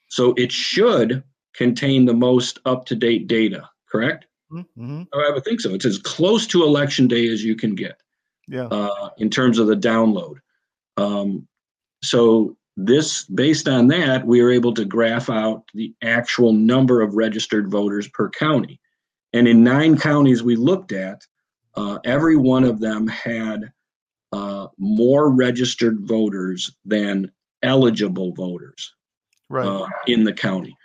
So 0.08 0.34
it 0.36 0.50
should 0.50 1.22
contain 1.56 2.04
the 2.04 2.14
most 2.14 2.58
up 2.64 2.86
to 2.86 2.94
date 2.94 3.26
data, 3.26 3.68
correct? 3.90 4.26
Mm-hmm. 4.52 5.02
Oh, 5.12 5.24
I 5.28 5.32
would 5.32 5.44
think 5.44 5.60
so. 5.60 5.74
It's 5.74 5.84
as 5.84 5.98
close 5.98 6.46
to 6.48 6.62
election 6.62 7.08
day 7.08 7.28
as 7.28 7.42
you 7.44 7.56
can 7.56 7.74
get. 7.74 8.00
Yeah. 8.48 8.66
Uh, 8.66 9.10
in 9.18 9.28
terms 9.28 9.58
of 9.58 9.66
the 9.66 9.76
download. 9.76 10.36
Um, 10.96 11.48
so 12.02 12.56
this, 12.76 13.24
based 13.24 13.68
on 13.68 13.88
that, 13.88 14.24
we 14.24 14.40
were 14.40 14.52
able 14.52 14.72
to 14.74 14.84
graph 14.84 15.28
out 15.28 15.64
the 15.74 15.92
actual 16.02 16.52
number 16.52 17.00
of 17.00 17.14
registered 17.14 17.68
voters 17.68 18.06
per 18.08 18.30
county. 18.30 18.78
And 19.32 19.48
in 19.48 19.64
nine 19.64 19.98
counties 19.98 20.42
we 20.42 20.54
looked 20.54 20.92
at, 20.92 21.26
uh, 21.74 21.98
every 22.04 22.36
one 22.36 22.64
of 22.64 22.78
them 22.80 23.08
had 23.08 23.72
uh, 24.32 24.68
more 24.78 25.30
registered 25.30 26.00
voters 26.00 26.74
than 26.84 27.32
eligible 27.62 28.32
voters 28.32 28.94
right. 29.48 29.66
uh, 29.66 29.88
in 30.06 30.24
the 30.24 30.32
county. 30.32 30.76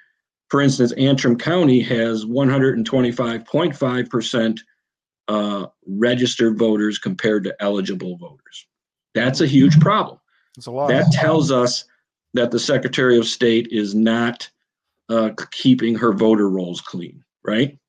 For 0.52 0.62
instance, 0.62 0.92
Antrim 0.94 1.38
County 1.38 1.80
has 1.80 2.26
125.5% 2.26 4.60
uh, 5.30 5.68
registered 5.88 6.60
voters 6.60 6.98
compared 6.98 7.46
to 7.46 7.56
eligible 7.62 8.18
voters. 8.18 8.68
That's 9.16 9.40
a 9.40 9.48
huge 9.48 9.80
problem. 9.80 10.20
That's 10.58 10.68
a 10.68 10.72
lot. 10.72 10.90
That 10.90 11.10
tells 11.14 11.52
us 11.52 11.86
that 12.34 12.52
the 12.52 12.60
Secretary 12.60 13.18
of 13.18 13.28
State 13.28 13.70
is 13.72 13.96
not 13.96 14.50
uh, 15.08 15.30
keeping 15.52 15.96
her 15.96 16.12
voter 16.12 16.50
rolls 16.50 16.82
clean, 16.82 17.24
right? 17.46 17.80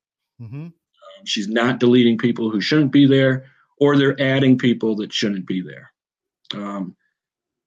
Mm-hmm. 0.41 0.67
Um, 0.67 0.73
she's 1.25 1.49
not 1.49 1.81
deleting 1.81 2.17
people 2.17 2.49
who 2.49 2.61
shouldn't 2.61 2.93
be 2.93 3.05
there, 3.05 3.43
or 3.77 3.97
they're 3.97 4.21
adding 4.21 4.57
people 4.57 4.95
that 4.95 5.11
shouldn't 5.11 5.45
be 5.45 5.61
there. 5.61 5.91
Um, 6.53 6.95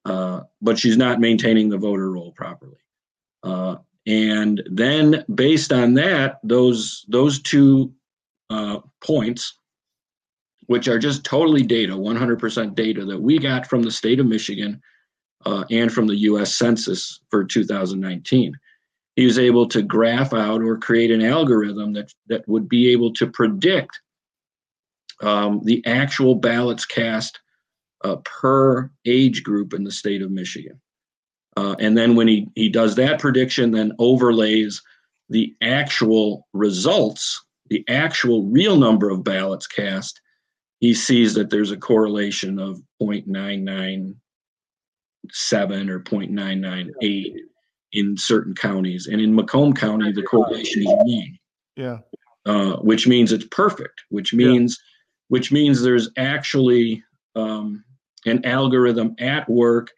uh, 0.06 0.44
but 0.62 0.78
she's 0.78 0.96
not 0.96 1.20
maintaining 1.20 1.68
the 1.68 1.76
voter 1.76 2.10
roll 2.10 2.32
properly. 2.32 2.78
Uh, 3.42 3.76
and 4.06 4.62
then 4.70 5.24
based 5.34 5.72
on 5.72 5.94
that, 5.94 6.38
those 6.44 7.04
those 7.08 7.42
two 7.42 7.92
uh, 8.50 8.78
points, 9.02 9.58
which 10.66 10.86
are 10.86 10.98
just 10.98 11.24
totally 11.24 11.62
data, 11.62 11.92
100% 11.92 12.74
data 12.74 13.04
that 13.04 13.20
we 13.20 13.38
got 13.38 13.66
from 13.66 13.82
the 13.82 13.90
state 13.90 14.20
of 14.20 14.26
Michigan 14.26 14.80
uh, 15.44 15.64
and 15.70 15.92
from 15.92 16.06
the 16.06 16.16
U.S. 16.16 16.54
Census 16.54 17.20
for 17.30 17.44
2019, 17.44 18.56
he 19.16 19.24
was 19.24 19.38
able 19.38 19.66
to 19.68 19.82
graph 19.82 20.32
out 20.32 20.62
or 20.62 20.78
create 20.78 21.10
an 21.10 21.22
algorithm 21.22 21.92
that 21.94 22.12
that 22.28 22.46
would 22.48 22.68
be 22.68 22.92
able 22.92 23.12
to 23.14 23.26
predict 23.26 24.00
um, 25.20 25.60
the 25.64 25.84
actual 25.86 26.36
ballots 26.36 26.84
cast 26.84 27.40
uh, 28.04 28.16
per 28.16 28.88
age 29.04 29.42
group 29.42 29.74
in 29.74 29.82
the 29.82 29.90
state 29.90 30.22
of 30.22 30.30
Michigan. 30.30 30.80
Uh, 31.56 31.74
and 31.78 31.96
then 31.96 32.14
when 32.14 32.28
he, 32.28 32.48
he 32.54 32.68
does 32.68 32.94
that 32.96 33.18
prediction, 33.18 33.70
then 33.70 33.92
overlays 33.98 34.82
the 35.28 35.54
actual 35.62 36.46
results, 36.52 37.42
the 37.68 37.84
actual 37.88 38.44
real 38.44 38.76
number 38.76 39.10
of 39.10 39.24
ballots 39.24 39.66
cast, 39.66 40.20
he 40.80 40.92
sees 40.92 41.34
that 41.34 41.50
there's 41.50 41.72
a 41.72 41.76
correlation 41.76 42.58
of 42.58 42.80
0.997 43.02 44.14
or 45.88 46.00
0.998 46.00 47.34
in 47.92 48.16
certain 48.16 48.54
counties. 48.54 49.06
And 49.06 49.20
in 49.20 49.34
Macomb 49.34 49.72
County, 49.72 50.12
the 50.12 50.22
correlation 50.22 50.82
is 50.82 50.88
one. 50.88 51.38
Yeah. 51.76 51.98
Uh, 52.44 52.76
which 52.76 53.06
means 53.06 53.32
it's 53.32 53.46
perfect, 53.50 54.02
which 54.10 54.32
means 54.32 54.78
yeah. 54.78 54.84
which 55.28 55.50
means 55.50 55.82
there's 55.82 56.10
actually 56.16 57.02
um, 57.34 57.82
an 58.24 58.44
algorithm 58.44 59.16
at 59.18 59.48
work 59.48 59.90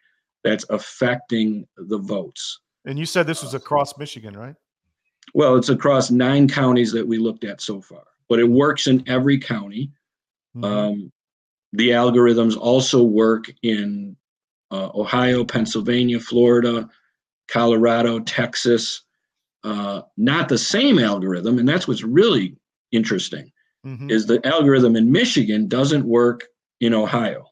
that's 0.43 0.65
affecting 0.69 1.67
the 1.77 1.97
votes. 1.97 2.59
And 2.85 2.97
you 2.97 3.05
said 3.05 3.27
this 3.27 3.43
was 3.43 3.53
across 3.53 3.97
Michigan, 3.97 4.35
right? 4.37 4.55
Well, 5.33 5.57
it's 5.57 5.69
across 5.69 6.09
nine 6.09 6.47
counties 6.47 6.91
that 6.93 7.07
we 7.07 7.17
looked 7.17 7.43
at 7.43 7.61
so 7.61 7.81
far, 7.81 8.03
but 8.27 8.39
it 8.39 8.45
works 8.45 8.87
in 8.87 9.03
every 9.07 9.37
county. 9.37 9.91
Mm-hmm. 10.55 10.63
Um, 10.63 11.11
the 11.73 11.89
algorithms 11.89 12.57
also 12.57 13.03
work 13.03 13.45
in 13.61 14.15
uh, 14.71 14.89
Ohio, 14.95 15.43
Pennsylvania, 15.43 16.19
Florida, 16.19 16.89
Colorado, 17.47 18.19
Texas, 18.19 19.03
uh, 19.63 20.01
not 20.17 20.49
the 20.49 20.57
same 20.57 20.99
algorithm, 20.99 21.59
and 21.59 21.67
that's 21.67 21.87
what's 21.87 22.03
really 22.03 22.55
interesting. 22.91 23.51
Mhm. 23.85 24.11
Is 24.11 24.25
the 24.25 24.45
algorithm 24.45 24.95
in 24.95 25.11
Michigan 25.11 25.67
doesn't 25.67 26.05
work 26.05 26.47
in 26.81 26.93
Ohio, 26.93 27.48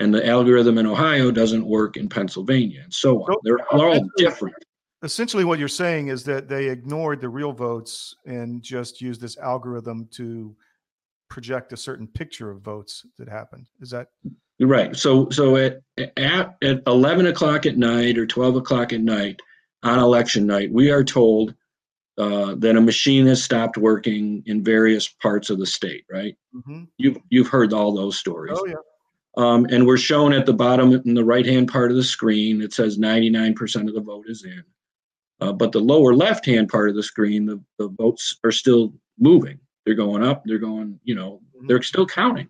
and 0.00 0.12
the 0.14 0.26
algorithm 0.26 0.78
in 0.78 0.86
Ohio 0.86 1.30
doesn't 1.30 1.64
work 1.66 1.96
in 1.96 2.08
Pennsylvania, 2.08 2.82
and 2.84 2.92
so 2.92 3.22
on. 3.22 3.32
So- 3.32 3.40
They're 3.44 3.66
all 3.72 4.00
different. 4.16 4.56
Essentially, 5.02 5.44
what 5.44 5.58
you're 5.58 5.68
saying 5.68 6.08
is 6.08 6.24
that 6.24 6.48
they 6.48 6.68
ignored 6.68 7.20
the 7.20 7.28
real 7.28 7.52
votes 7.52 8.14
and 8.24 8.62
just 8.62 9.00
used 9.00 9.20
this 9.20 9.36
algorithm 9.38 10.08
to 10.12 10.56
project 11.28 11.72
a 11.72 11.76
certain 11.76 12.06
picture 12.08 12.50
of 12.50 12.62
votes 12.62 13.04
that 13.18 13.28
happened. 13.28 13.66
Is 13.80 13.90
that 13.90 14.08
right. 14.58 14.96
So 14.96 15.28
so 15.30 15.56
at 15.56 15.80
at 16.16 16.56
at 16.62 16.82
eleven 16.86 17.26
o'clock 17.26 17.66
at 17.66 17.76
night 17.76 18.16
or 18.16 18.26
twelve 18.26 18.56
o'clock 18.56 18.92
at 18.92 19.00
night 19.00 19.38
on 19.82 19.98
election 19.98 20.46
night, 20.46 20.72
we 20.72 20.90
are 20.90 21.04
told 21.04 21.54
uh, 22.18 22.54
that 22.56 22.76
a 22.76 22.80
machine 22.80 23.26
has 23.26 23.42
stopped 23.44 23.76
working 23.76 24.42
in 24.46 24.64
various 24.64 25.06
parts 25.08 25.50
of 25.50 25.58
the 25.58 25.66
state. 25.66 26.04
Right? 26.10 26.36
Mhm. 26.54 26.88
You've 26.96 27.18
you've 27.28 27.48
heard 27.48 27.72
all 27.74 27.94
those 27.94 28.18
stories. 28.18 28.56
Oh 28.58 28.66
yeah. 28.66 28.74
Um, 29.36 29.66
and 29.70 29.86
we're 29.86 29.98
shown 29.98 30.32
at 30.32 30.46
the 30.46 30.54
bottom 30.54 30.92
in 30.92 31.14
the 31.14 31.24
right 31.24 31.44
hand 31.44 31.68
part 31.68 31.90
of 31.90 31.96
the 31.96 32.04
screen. 32.04 32.62
It 32.62 32.72
says 32.72 32.98
ninety 32.98 33.28
nine 33.30 33.54
percent 33.54 33.88
of 33.88 33.94
the 33.94 34.00
vote 34.00 34.26
is 34.28 34.44
in. 34.44 34.64
Uh, 35.40 35.52
but 35.52 35.72
the 35.72 35.78
lower 35.80 36.14
left 36.14 36.46
hand 36.46 36.68
part 36.70 36.88
of 36.88 36.94
the 36.96 37.02
screen, 37.02 37.44
the, 37.44 37.60
the 37.78 37.88
votes 37.88 38.38
are 38.44 38.52
still 38.52 38.94
moving. 39.18 39.58
They're 39.84 39.94
going 39.94 40.24
up. 40.24 40.42
They're 40.46 40.58
going. 40.58 40.98
You 41.04 41.14
know, 41.16 41.40
they're 41.68 41.82
still 41.82 42.06
counting. 42.06 42.48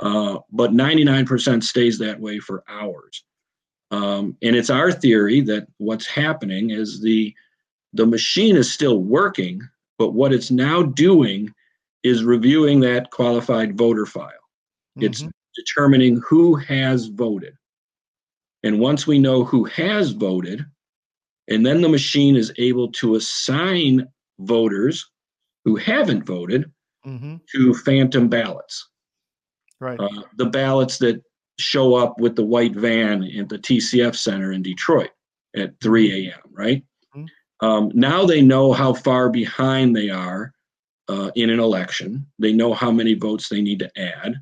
Uh, 0.00 0.38
but 0.52 0.70
99% 0.72 1.62
stays 1.62 1.98
that 1.98 2.18
way 2.20 2.38
for 2.38 2.62
hours. 2.68 3.24
Um, 3.90 4.36
and 4.42 4.54
it's 4.54 4.70
our 4.70 4.92
theory 4.92 5.40
that 5.42 5.66
what's 5.78 6.06
happening 6.06 6.70
is 6.70 7.00
the 7.00 7.34
the 7.94 8.06
machine 8.06 8.56
is 8.56 8.72
still 8.72 8.98
working, 8.98 9.62
but 9.98 10.12
what 10.12 10.32
it's 10.32 10.50
now 10.50 10.82
doing 10.82 11.52
is 12.02 12.22
reviewing 12.22 12.80
that 12.80 13.10
qualified 13.10 13.78
voter 13.78 14.04
file. 14.06 14.30
It's 15.00 15.22
Mhm. 15.22 15.30
Determining 15.58 16.20
who 16.28 16.54
has 16.54 17.06
voted. 17.06 17.54
And 18.62 18.78
once 18.80 19.06
we 19.06 19.18
know 19.18 19.44
who 19.44 19.64
has 19.64 20.10
voted, 20.12 20.64
and 21.48 21.64
then 21.66 21.80
the 21.80 21.88
machine 21.88 22.36
is 22.36 22.52
able 22.58 22.90
to 22.92 23.14
assign 23.16 24.06
voters 24.40 25.04
who 25.64 25.76
haven't 25.76 26.24
voted 26.24 26.70
Mhm. 27.06 27.40
to 27.52 27.74
phantom 27.74 28.28
ballots 28.28 28.88
Right. 29.80 29.98
uh, 30.00 30.22
the 30.36 30.46
ballots 30.46 30.98
that 30.98 31.22
show 31.58 31.94
up 31.94 32.18
with 32.20 32.36
the 32.36 32.44
white 32.44 32.74
van 32.74 33.22
at 33.24 33.48
the 33.48 33.58
TCF 33.58 34.16
Center 34.16 34.52
in 34.52 34.62
Detroit 34.62 35.10
at 35.56 35.80
3 35.80 36.28
a.m., 36.28 36.40
right? 36.52 36.84
Mhm. 37.16 37.28
Um, 37.60 37.90
now 37.94 38.24
they 38.26 38.42
know 38.42 38.72
how 38.72 38.92
far 38.92 39.28
behind 39.30 39.94
they 39.96 40.10
are 40.10 40.52
uh, 41.08 41.30
in 41.36 41.48
an 41.48 41.58
election. 41.58 42.26
They 42.38 42.52
know 42.52 42.74
how 42.74 42.90
many 42.92 43.14
votes 43.14 43.48
they 43.48 43.62
need 43.62 43.78
to 43.78 43.90
add, 43.98 44.34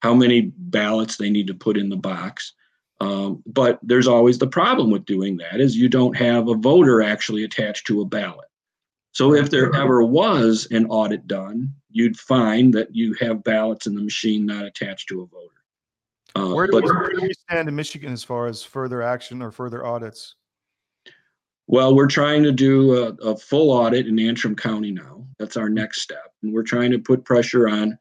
how 0.00 0.14
many 0.14 0.52
ballots 0.56 1.16
they 1.16 1.30
need 1.30 1.46
to 1.48 1.54
put 1.54 1.76
in 1.76 1.88
the 1.88 1.96
box. 1.96 2.52
Um, 3.00 3.42
but 3.46 3.78
there's 3.82 4.08
always 4.08 4.38
the 4.38 4.46
problem 4.46 4.90
with 4.90 5.04
doing 5.04 5.36
that 5.38 5.60
is 5.60 5.76
you 5.76 5.88
don't 5.88 6.16
have 6.16 6.48
a 6.48 6.54
voter 6.54 7.02
actually 7.02 7.44
attached 7.44 7.86
to 7.86 8.00
a 8.00 8.04
ballot. 8.04 8.48
So 9.12 9.34
if 9.34 9.50
there 9.50 9.74
ever 9.74 10.04
was 10.04 10.66
an 10.70 10.86
audit 10.86 11.26
done, 11.26 11.74
you'd 11.90 12.18
find 12.18 12.72
that 12.74 12.94
you 12.94 13.14
have 13.20 13.44
ballots 13.44 13.86
in 13.86 13.94
the 13.94 14.02
machine 14.02 14.46
not 14.46 14.64
attached 14.64 15.08
to 15.08 15.22
a 15.22 15.26
voter. 15.26 15.54
Uh, 16.36 16.54
Where 16.54 16.66
do, 16.66 16.72
but 16.72 16.84
we, 16.84 16.90
where 16.90 17.10
do 17.10 17.22
we 17.22 17.32
stand 17.32 17.68
in 17.68 17.74
Michigan 17.74 18.12
as 18.12 18.22
far 18.22 18.46
as 18.46 18.62
further 18.62 19.02
action 19.02 19.42
or 19.42 19.50
further 19.50 19.84
audits? 19.84 20.34
well, 21.68 21.94
we're 21.94 22.08
trying 22.08 22.42
to 22.42 22.50
do 22.50 22.94
a, 22.96 23.30
a 23.30 23.36
full 23.36 23.70
audit 23.70 24.06
in 24.06 24.18
Antrim 24.18 24.56
County 24.56 24.90
now. 24.90 25.26
That's 25.38 25.56
our 25.56 25.68
next 25.68 26.00
step, 26.00 26.32
and 26.42 26.52
we're 26.52 26.62
trying 26.62 26.90
to 26.90 26.98
put 26.98 27.24
pressure 27.24 27.68
on 27.68 27.98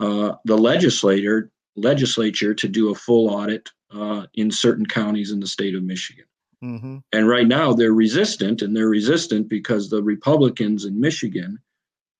uh, 0.00 0.34
the 0.44 0.56
legislator 0.56 1.50
legislature 1.76 2.54
to 2.54 2.68
do 2.68 2.90
a 2.90 2.94
full 2.94 3.30
audit 3.30 3.68
uh, 3.92 4.26
in 4.34 4.50
certain 4.50 4.86
counties 4.86 5.30
in 5.30 5.40
the 5.40 5.46
state 5.46 5.74
of 5.74 5.82
Michigan. 5.82 6.24
Mm-hmm. 6.62 6.98
And 7.12 7.28
right 7.28 7.46
now 7.46 7.72
they're 7.72 7.92
resistant, 7.92 8.62
and 8.62 8.76
they're 8.76 8.88
resistant 8.88 9.48
because 9.48 9.88
the 9.88 10.02
Republicans 10.02 10.84
in 10.84 11.00
Michigan, 11.00 11.58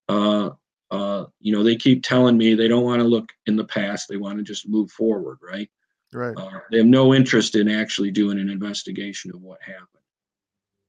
uh, 0.08 0.50
uh, 0.90 1.24
you 1.40 1.52
know, 1.52 1.62
they 1.62 1.76
keep 1.76 2.02
telling 2.02 2.38
me 2.38 2.54
they 2.54 2.68
don't 2.68 2.84
want 2.84 3.02
to 3.02 3.08
look 3.08 3.32
in 3.46 3.56
the 3.56 3.64
past; 3.64 4.08
they 4.08 4.16
want 4.16 4.38
to 4.38 4.44
just 4.44 4.68
move 4.68 4.90
forward, 4.92 5.38
right? 5.42 5.68
Right. 6.12 6.36
Uh, 6.36 6.60
they 6.70 6.78
have 6.78 6.86
no 6.86 7.12
interest 7.14 7.56
in 7.56 7.68
actually 7.68 8.10
doing 8.10 8.38
an 8.38 8.48
investigation 8.48 9.32
of 9.34 9.42
what 9.42 9.58
happened. 9.60 9.86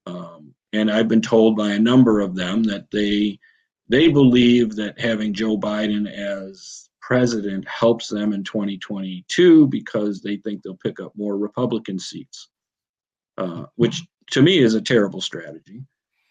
Um, 0.06 0.54
and 0.72 0.90
I've 0.90 1.08
been 1.08 1.22
told 1.22 1.58
by 1.58 1.72
a 1.72 1.80
number 1.80 2.20
of 2.22 2.36
them 2.36 2.64
that 2.64 2.90
they 2.92 3.40
they 3.90 4.08
believe 4.08 4.76
that 4.76 5.00
having 5.00 5.34
Joe 5.34 5.58
Biden 5.58 6.12
as 6.12 6.90
president 7.02 7.68
helps 7.68 8.08
them 8.08 8.34
in 8.34 8.44
2022 8.44 9.68
because 9.68 10.22
they 10.22 10.38
think 10.38 10.62
they'll 10.62 10.78
pick 10.78 11.00
up 11.00 11.12
more 11.16 11.38
Republican 11.38 11.98
seats, 11.98 12.50
uh, 13.38 13.66
which 13.76 14.04
to 14.32 14.44
me 14.44 14.60
is 14.60 14.76
a 14.76 14.82
terrible 14.82 15.22
strategy 15.22 15.84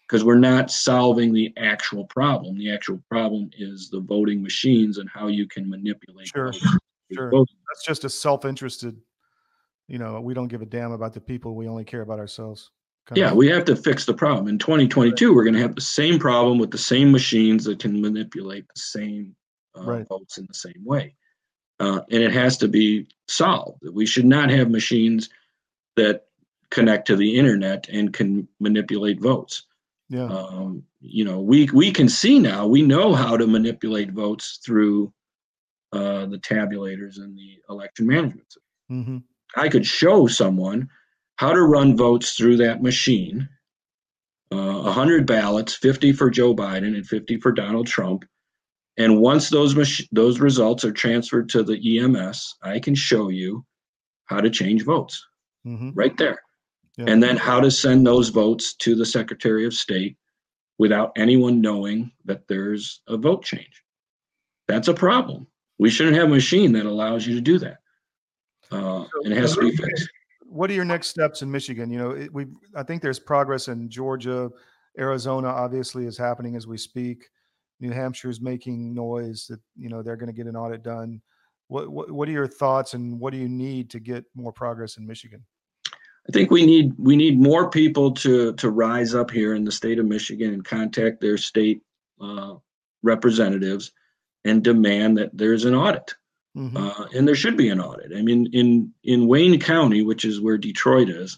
because 0.07 0.23
we're 0.23 0.35
not 0.35 0.71
solving 0.71 1.33
the 1.33 1.53
actual 1.57 2.05
problem. 2.05 2.57
The 2.57 2.73
actual 2.73 3.03
problem 3.09 3.49
is 3.57 3.89
the 3.89 3.99
voting 3.99 4.41
machines 4.41 4.97
and 4.97 5.09
how 5.09 5.27
you 5.27 5.47
can 5.47 5.69
manipulate. 5.69 6.27
Sure. 6.27 6.53
Sure. 7.11 7.31
Votes. 7.31 7.53
That's 7.67 7.85
just 7.85 8.05
a 8.05 8.09
self-interested. 8.09 8.95
You 9.87 9.97
know, 9.97 10.21
we 10.21 10.33
don't 10.33 10.47
give 10.47 10.61
a 10.61 10.65
damn 10.65 10.91
about 10.91 11.13
the 11.13 11.21
people. 11.21 11.55
We 11.55 11.67
only 11.67 11.83
care 11.83 12.01
about 12.01 12.19
ourselves. 12.19 12.71
Yeah, 13.17 13.33
we 13.33 13.47
have 13.47 13.65
to 13.65 13.75
fix 13.75 14.05
the 14.05 14.13
problem. 14.13 14.47
In 14.47 14.57
2022, 14.59 15.33
we're 15.33 15.43
going 15.43 15.53
to 15.55 15.61
have 15.61 15.75
the 15.75 15.81
same 15.81 16.19
problem 16.19 16.57
with 16.59 16.71
the 16.71 16.77
same 16.77 17.11
machines 17.11 17.63
that 17.65 17.79
can 17.79 18.01
manipulate 18.01 18.65
the 18.67 18.79
same 18.79 19.35
uh, 19.77 19.83
Right. 19.83 20.07
votes 20.07 20.37
in 20.37 20.45
the 20.47 20.53
same 20.53 20.83
way. 20.83 21.15
Uh, 21.79 22.01
and 22.11 22.21
it 22.21 22.31
has 22.33 22.57
to 22.57 22.67
be 22.67 23.07
solved. 23.27 23.81
We 23.91 24.05
should 24.05 24.25
not 24.25 24.49
have 24.49 24.69
machines 24.69 25.29
that 25.95 26.25
connect 26.71 27.07
to 27.07 27.15
the 27.15 27.37
internet 27.37 27.87
and 27.89 28.13
can 28.13 28.47
manipulate 28.59 29.19
votes. 29.21 29.65
Yeah. 30.09 30.25
Um, 30.25 30.83
you 31.01 31.23
know, 31.23 31.39
we 31.39 31.69
we 31.71 31.91
can 31.91 32.09
see 32.09 32.39
now. 32.39 32.67
We 32.67 32.81
know 32.81 33.13
how 33.13 33.37
to 33.37 33.47
manipulate 33.47 34.11
votes 34.11 34.59
through 34.65 35.13
uh, 35.93 36.25
the 36.25 36.37
tabulators 36.39 37.17
and 37.17 37.37
the 37.37 37.59
election 37.69 38.07
management 38.07 38.51
system. 38.51 38.63
mm-hmm. 38.91 39.17
I 39.55 39.69
could 39.69 39.85
show 39.85 40.27
someone 40.27 40.89
how 41.39 41.53
to 41.53 41.61
run 41.61 41.95
votes 41.95 42.33
through 42.33 42.57
that 42.57 42.81
machine. 42.81 43.47
Uh, 44.51 44.81
100 44.81 45.25
ballots, 45.25 45.73
50 45.75 46.11
for 46.11 46.29
Joe 46.29 46.53
Biden 46.53 46.97
and 46.97 47.07
50 47.07 47.37
for 47.39 47.53
Donald 47.53 47.87
Trump. 47.87 48.25
And 48.97 49.21
once 49.21 49.49
those 49.49 49.73
mach- 49.73 50.09
those 50.11 50.41
results 50.41 50.83
are 50.83 50.91
transferred 50.91 51.47
to 51.49 51.63
the 51.63 51.99
EMS, 51.99 52.55
I 52.61 52.79
can 52.79 52.93
show 52.93 53.29
you 53.29 53.65
how 54.25 54.41
to 54.41 54.49
change 54.49 54.83
votes 54.83 55.25
Mm-hmm. 55.65 55.91
right 55.93 56.15
there. 56.17 56.41
Yeah. 56.97 57.05
And 57.07 57.21
then 57.23 57.37
how 57.37 57.59
to 57.61 57.71
send 57.71 58.05
those 58.05 58.29
votes 58.29 58.73
to 58.75 58.95
the 58.95 59.05
Secretary 59.05 59.65
of 59.65 59.73
State 59.73 60.17
without 60.77 61.11
anyone 61.15 61.61
knowing 61.61 62.11
that 62.25 62.47
there's 62.49 63.01
a 63.07 63.15
vote 63.17 63.43
change. 63.45 63.83
That's 64.67 64.87
a 64.89 64.93
problem. 64.93 65.47
We 65.77 65.89
shouldn't 65.89 66.17
have 66.17 66.27
a 66.27 66.33
machine 66.33 66.73
that 66.73 66.85
allows 66.85 67.25
you 67.25 67.35
to 67.35 67.41
do 67.41 67.59
that. 67.59 67.77
Uh, 68.71 69.05
and 69.23 69.31
it 69.33 69.37
has 69.37 69.53
to 69.55 69.61
be 69.61 69.75
fixed. 69.75 70.09
What 70.49 70.69
are 70.69 70.73
your 70.73 70.85
next 70.85 71.07
steps 71.07 71.41
in 71.41 71.51
Michigan? 71.51 71.89
You 71.89 71.99
know, 71.99 72.27
we 72.31 72.47
I 72.75 72.83
think 72.83 73.01
there's 73.01 73.19
progress 73.19 73.67
in 73.67 73.89
Georgia, 73.89 74.49
Arizona. 74.97 75.47
Obviously, 75.47 76.05
is 76.05 76.17
happening 76.17 76.55
as 76.55 76.67
we 76.67 76.77
speak. 76.77 77.29
New 77.79 77.91
Hampshire 77.91 78.29
is 78.29 78.41
making 78.41 78.93
noise 78.93 79.47
that 79.47 79.59
you 79.77 79.89
know 79.89 80.01
they're 80.01 80.17
going 80.17 80.31
to 80.31 80.35
get 80.35 80.47
an 80.47 80.55
audit 80.55 80.83
done. 80.83 81.21
What, 81.67 81.89
what 81.89 82.11
what 82.11 82.27
are 82.27 82.31
your 82.31 82.47
thoughts, 82.47 82.93
and 82.93 83.19
what 83.19 83.31
do 83.31 83.37
you 83.39 83.49
need 83.49 83.89
to 83.91 83.99
get 83.99 84.25
more 84.35 84.51
progress 84.51 84.97
in 84.97 85.05
Michigan? 85.05 85.45
I 86.27 86.31
think 86.31 86.51
we 86.51 86.65
need 86.65 86.93
we 86.97 87.15
need 87.15 87.39
more 87.39 87.69
people 87.69 88.11
to 88.15 88.53
to 88.53 88.69
rise 88.69 89.15
up 89.15 89.31
here 89.31 89.55
in 89.55 89.63
the 89.63 89.71
state 89.71 89.99
of 89.99 90.05
Michigan 90.05 90.53
and 90.53 90.65
contact 90.65 91.21
their 91.21 91.37
state 91.37 91.81
uh, 92.19 92.55
representatives 93.03 93.91
and 94.45 94.63
demand 94.63 95.17
that 95.17 95.29
there's 95.33 95.65
an 95.65 95.75
audit. 95.75 96.15
Mhm. 96.57 96.75
Uh, 96.75 97.07
and 97.15 97.27
there 97.27 97.35
should 97.35 97.55
be 97.57 97.69
an 97.69 97.79
audit. 97.79 98.11
I 98.15 98.21
mean, 98.21 98.47
in 98.53 98.93
in 99.03 99.27
Wayne 99.27 99.59
County, 99.59 100.01
which 100.01 100.25
is 100.25 100.41
where 100.41 100.57
Detroit 100.57 101.09
is, 101.09 101.37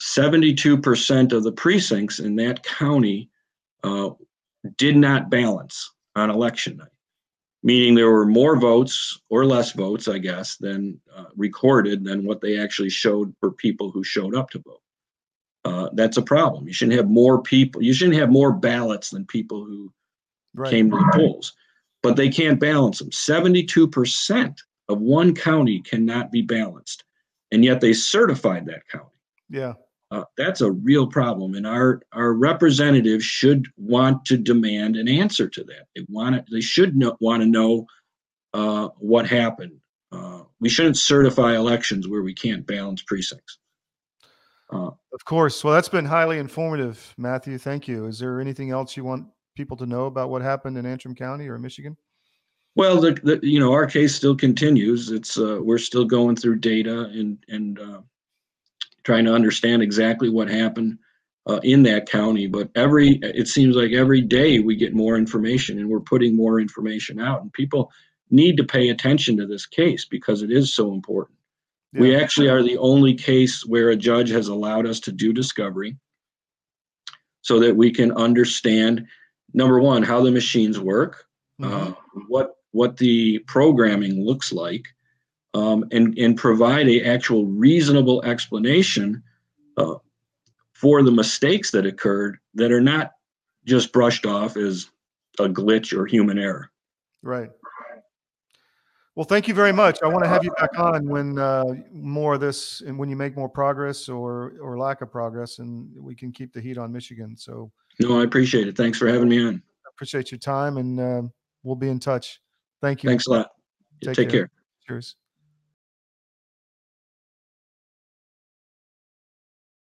72% 0.00 1.32
of 1.32 1.42
the 1.42 1.52
precincts 1.52 2.18
in 2.20 2.36
that 2.36 2.62
county 2.62 3.30
uh, 3.84 4.10
did 4.76 4.96
not 4.96 5.30
balance 5.30 5.92
on 6.14 6.30
election 6.30 6.76
night, 6.76 6.88
meaning 7.62 7.94
there 7.94 8.10
were 8.10 8.26
more 8.26 8.56
votes 8.58 9.20
or 9.28 9.44
less 9.44 9.72
votes, 9.72 10.06
I 10.08 10.18
guess, 10.18 10.56
than 10.56 11.00
uh, 11.14 11.24
recorded 11.36 12.04
than 12.04 12.24
what 12.24 12.40
they 12.40 12.58
actually 12.58 12.90
showed 12.90 13.34
for 13.40 13.50
people 13.50 13.90
who 13.90 14.04
showed 14.04 14.34
up 14.36 14.50
to 14.50 14.60
vote. 14.60 14.82
Uh, 15.64 15.88
that's 15.94 16.16
a 16.16 16.22
problem. 16.22 16.66
You 16.66 16.72
shouldn't 16.72 16.96
have 16.96 17.10
more 17.10 17.42
people. 17.42 17.82
You 17.82 17.92
shouldn't 17.92 18.16
have 18.18 18.30
more 18.30 18.52
ballots 18.52 19.10
than 19.10 19.24
people 19.26 19.64
who 19.64 19.92
Right. 20.54 20.70
came 20.70 20.90
to 20.90 20.96
the 20.96 21.10
polls, 21.14 21.52
but 22.02 22.16
they 22.16 22.28
can't 22.28 22.60
balance 22.60 22.98
them. 22.98 23.10
72% 23.10 24.56
of 24.88 25.00
one 25.00 25.34
county 25.34 25.80
cannot 25.82 26.30
be 26.32 26.42
balanced, 26.42 27.04
and 27.52 27.64
yet 27.64 27.80
they 27.80 27.92
certified 27.92 28.66
that 28.66 28.86
county. 28.88 29.06
Yeah. 29.50 29.74
uh, 30.10 30.24
that's 30.36 30.60
a 30.60 30.70
real 30.70 31.06
problem, 31.06 31.54
and 31.54 31.66
our 31.66 32.00
our 32.12 32.32
representatives 32.32 33.24
should 33.24 33.66
want 33.76 34.24
to 34.26 34.36
demand 34.38 34.96
an 34.96 35.08
answer 35.08 35.48
to 35.48 35.64
that. 35.64 35.86
They 35.94 36.04
want 36.08 36.36
it. 36.36 36.44
They 36.50 36.60
should 36.62 36.96
know, 36.96 37.16
want 37.20 37.42
to 37.42 37.46
know 37.48 37.86
uh, 38.54 38.88
what 38.98 39.26
happened. 39.26 39.72
Uh, 40.10 40.42
we 40.60 40.68
shouldn't 40.70 40.96
certify 40.96 41.54
elections 41.56 42.08
where 42.08 42.22
we 42.22 42.32
can't 42.34 42.66
balance 42.66 43.02
precincts. 43.02 43.58
Uh, 44.72 44.90
Of 45.12 45.24
course. 45.24 45.62
Well, 45.64 45.74
that's 45.74 45.88
been 45.90 46.06
highly 46.06 46.38
informative, 46.38 47.14
Matthew. 47.18 47.58
Thank 47.58 47.88
you. 47.88 48.06
Is 48.06 48.18
there 48.18 48.40
anything 48.40 48.70
else 48.70 48.96
you 48.96 49.04
want 49.04 49.26
people 49.58 49.76
to 49.76 49.86
know 49.86 50.06
about 50.06 50.30
what 50.30 50.40
happened 50.40 50.78
in 50.78 50.86
Antrim 50.86 51.14
County 51.14 51.48
or 51.48 51.58
Michigan? 51.58 51.96
Well, 52.74 53.00
the, 53.00 53.18
the 53.22 53.40
you 53.42 53.60
know 53.60 53.72
our 53.72 53.86
case 53.86 54.14
still 54.14 54.36
continues. 54.36 55.10
It's 55.10 55.36
uh, 55.36 55.58
we're 55.60 55.78
still 55.78 56.04
going 56.04 56.36
through 56.36 56.60
data 56.60 57.10
and 57.12 57.36
and 57.48 57.78
uh, 57.78 58.00
trying 59.02 59.26
to 59.26 59.34
understand 59.34 59.82
exactly 59.82 60.30
what 60.30 60.48
happened 60.48 60.98
uh, 61.46 61.60
in 61.64 61.82
that 61.82 62.08
county. 62.08 62.46
But 62.46 62.70
every 62.76 63.18
it 63.22 63.48
seems 63.48 63.74
like 63.74 63.92
every 63.92 64.20
day 64.20 64.60
we 64.60 64.76
get 64.76 64.94
more 64.94 65.16
information, 65.16 65.78
and 65.78 65.90
we're 65.90 66.00
putting 66.00 66.36
more 66.36 66.60
information 66.60 67.20
out, 67.20 67.42
and 67.42 67.52
people 67.52 67.90
need 68.30 68.56
to 68.58 68.64
pay 68.64 68.90
attention 68.90 69.36
to 69.38 69.46
this 69.46 69.66
case 69.66 70.04
because 70.04 70.42
it 70.42 70.52
is 70.52 70.72
so 70.72 70.92
important. 70.92 71.36
We 71.94 72.14
actually 72.14 72.48
are 72.48 72.62
the 72.62 72.76
only 72.76 73.14
case 73.14 73.64
where 73.64 73.88
a 73.88 73.96
judge 73.96 74.28
has 74.28 74.48
allowed 74.48 74.86
us 74.86 75.00
to 75.00 75.10
do 75.10 75.32
discovery 75.32 75.96
so 77.40 77.58
that 77.60 77.74
we 77.74 77.90
can 77.90 78.12
understand 78.12 79.06
number 79.54 79.80
one 79.80 80.02
how 80.02 80.22
the 80.22 80.30
machines 80.30 80.78
work 80.78 81.24
uh, 81.62 81.92
what 82.28 82.56
what 82.72 82.96
the 82.96 83.38
programming 83.40 84.24
looks 84.24 84.52
like 84.52 84.86
um, 85.54 85.84
and 85.92 86.16
and 86.18 86.36
provide 86.36 86.88
a 86.88 87.04
actual 87.04 87.46
reasonable 87.46 88.22
explanation 88.24 89.22
uh, 89.76 89.94
for 90.72 91.02
the 91.02 91.10
mistakes 91.10 91.70
that 91.70 91.86
occurred 91.86 92.38
that 92.54 92.70
are 92.70 92.80
not 92.80 93.12
just 93.64 93.92
brushed 93.92 94.26
off 94.26 94.56
as 94.56 94.90
a 95.38 95.48
glitch 95.48 95.96
or 95.96 96.06
human 96.06 96.38
error 96.38 96.70
Right. 97.22 97.50
Well, 99.14 99.24
thank 99.24 99.48
you 99.48 99.54
very 99.54 99.72
much. 99.72 99.98
I 100.02 100.06
want 100.06 100.22
to 100.22 100.28
have 100.28 100.44
you 100.44 100.52
back 100.52 100.78
on 100.78 101.08
when 101.08 101.38
uh, 101.38 101.64
more 101.92 102.34
of 102.34 102.40
this 102.40 102.82
and 102.82 102.96
when 102.96 103.08
you 103.08 103.16
make 103.16 103.36
more 103.36 103.48
progress 103.48 104.08
or 104.08 104.52
or 104.60 104.78
lack 104.78 105.02
of 105.02 105.10
progress, 105.10 105.58
and 105.58 105.90
we 105.96 106.14
can 106.14 106.30
keep 106.30 106.52
the 106.52 106.60
heat 106.60 106.78
on 106.78 106.92
Michigan. 106.92 107.36
So 107.36 107.72
no 108.00 108.20
i 108.20 108.24
appreciate 108.24 108.68
it 108.68 108.76
thanks 108.76 108.98
for 108.98 109.08
having 109.08 109.28
me 109.28 109.44
on 109.44 109.62
I 109.86 109.90
appreciate 109.98 110.30
your 110.30 110.38
time, 110.38 110.76
and 110.76 111.00
uh, 111.00 111.22
we'll 111.64 111.74
be 111.74 111.88
in 111.88 111.98
touch. 111.98 112.40
Thank 112.80 113.02
you. 113.02 113.10
thanks 113.10 113.26
a 113.26 113.30
lot 113.30 113.50
Take 114.00 114.14
take 114.14 114.30
care. 114.30 114.40
care. 114.42 114.50
Cheers. 114.86 115.16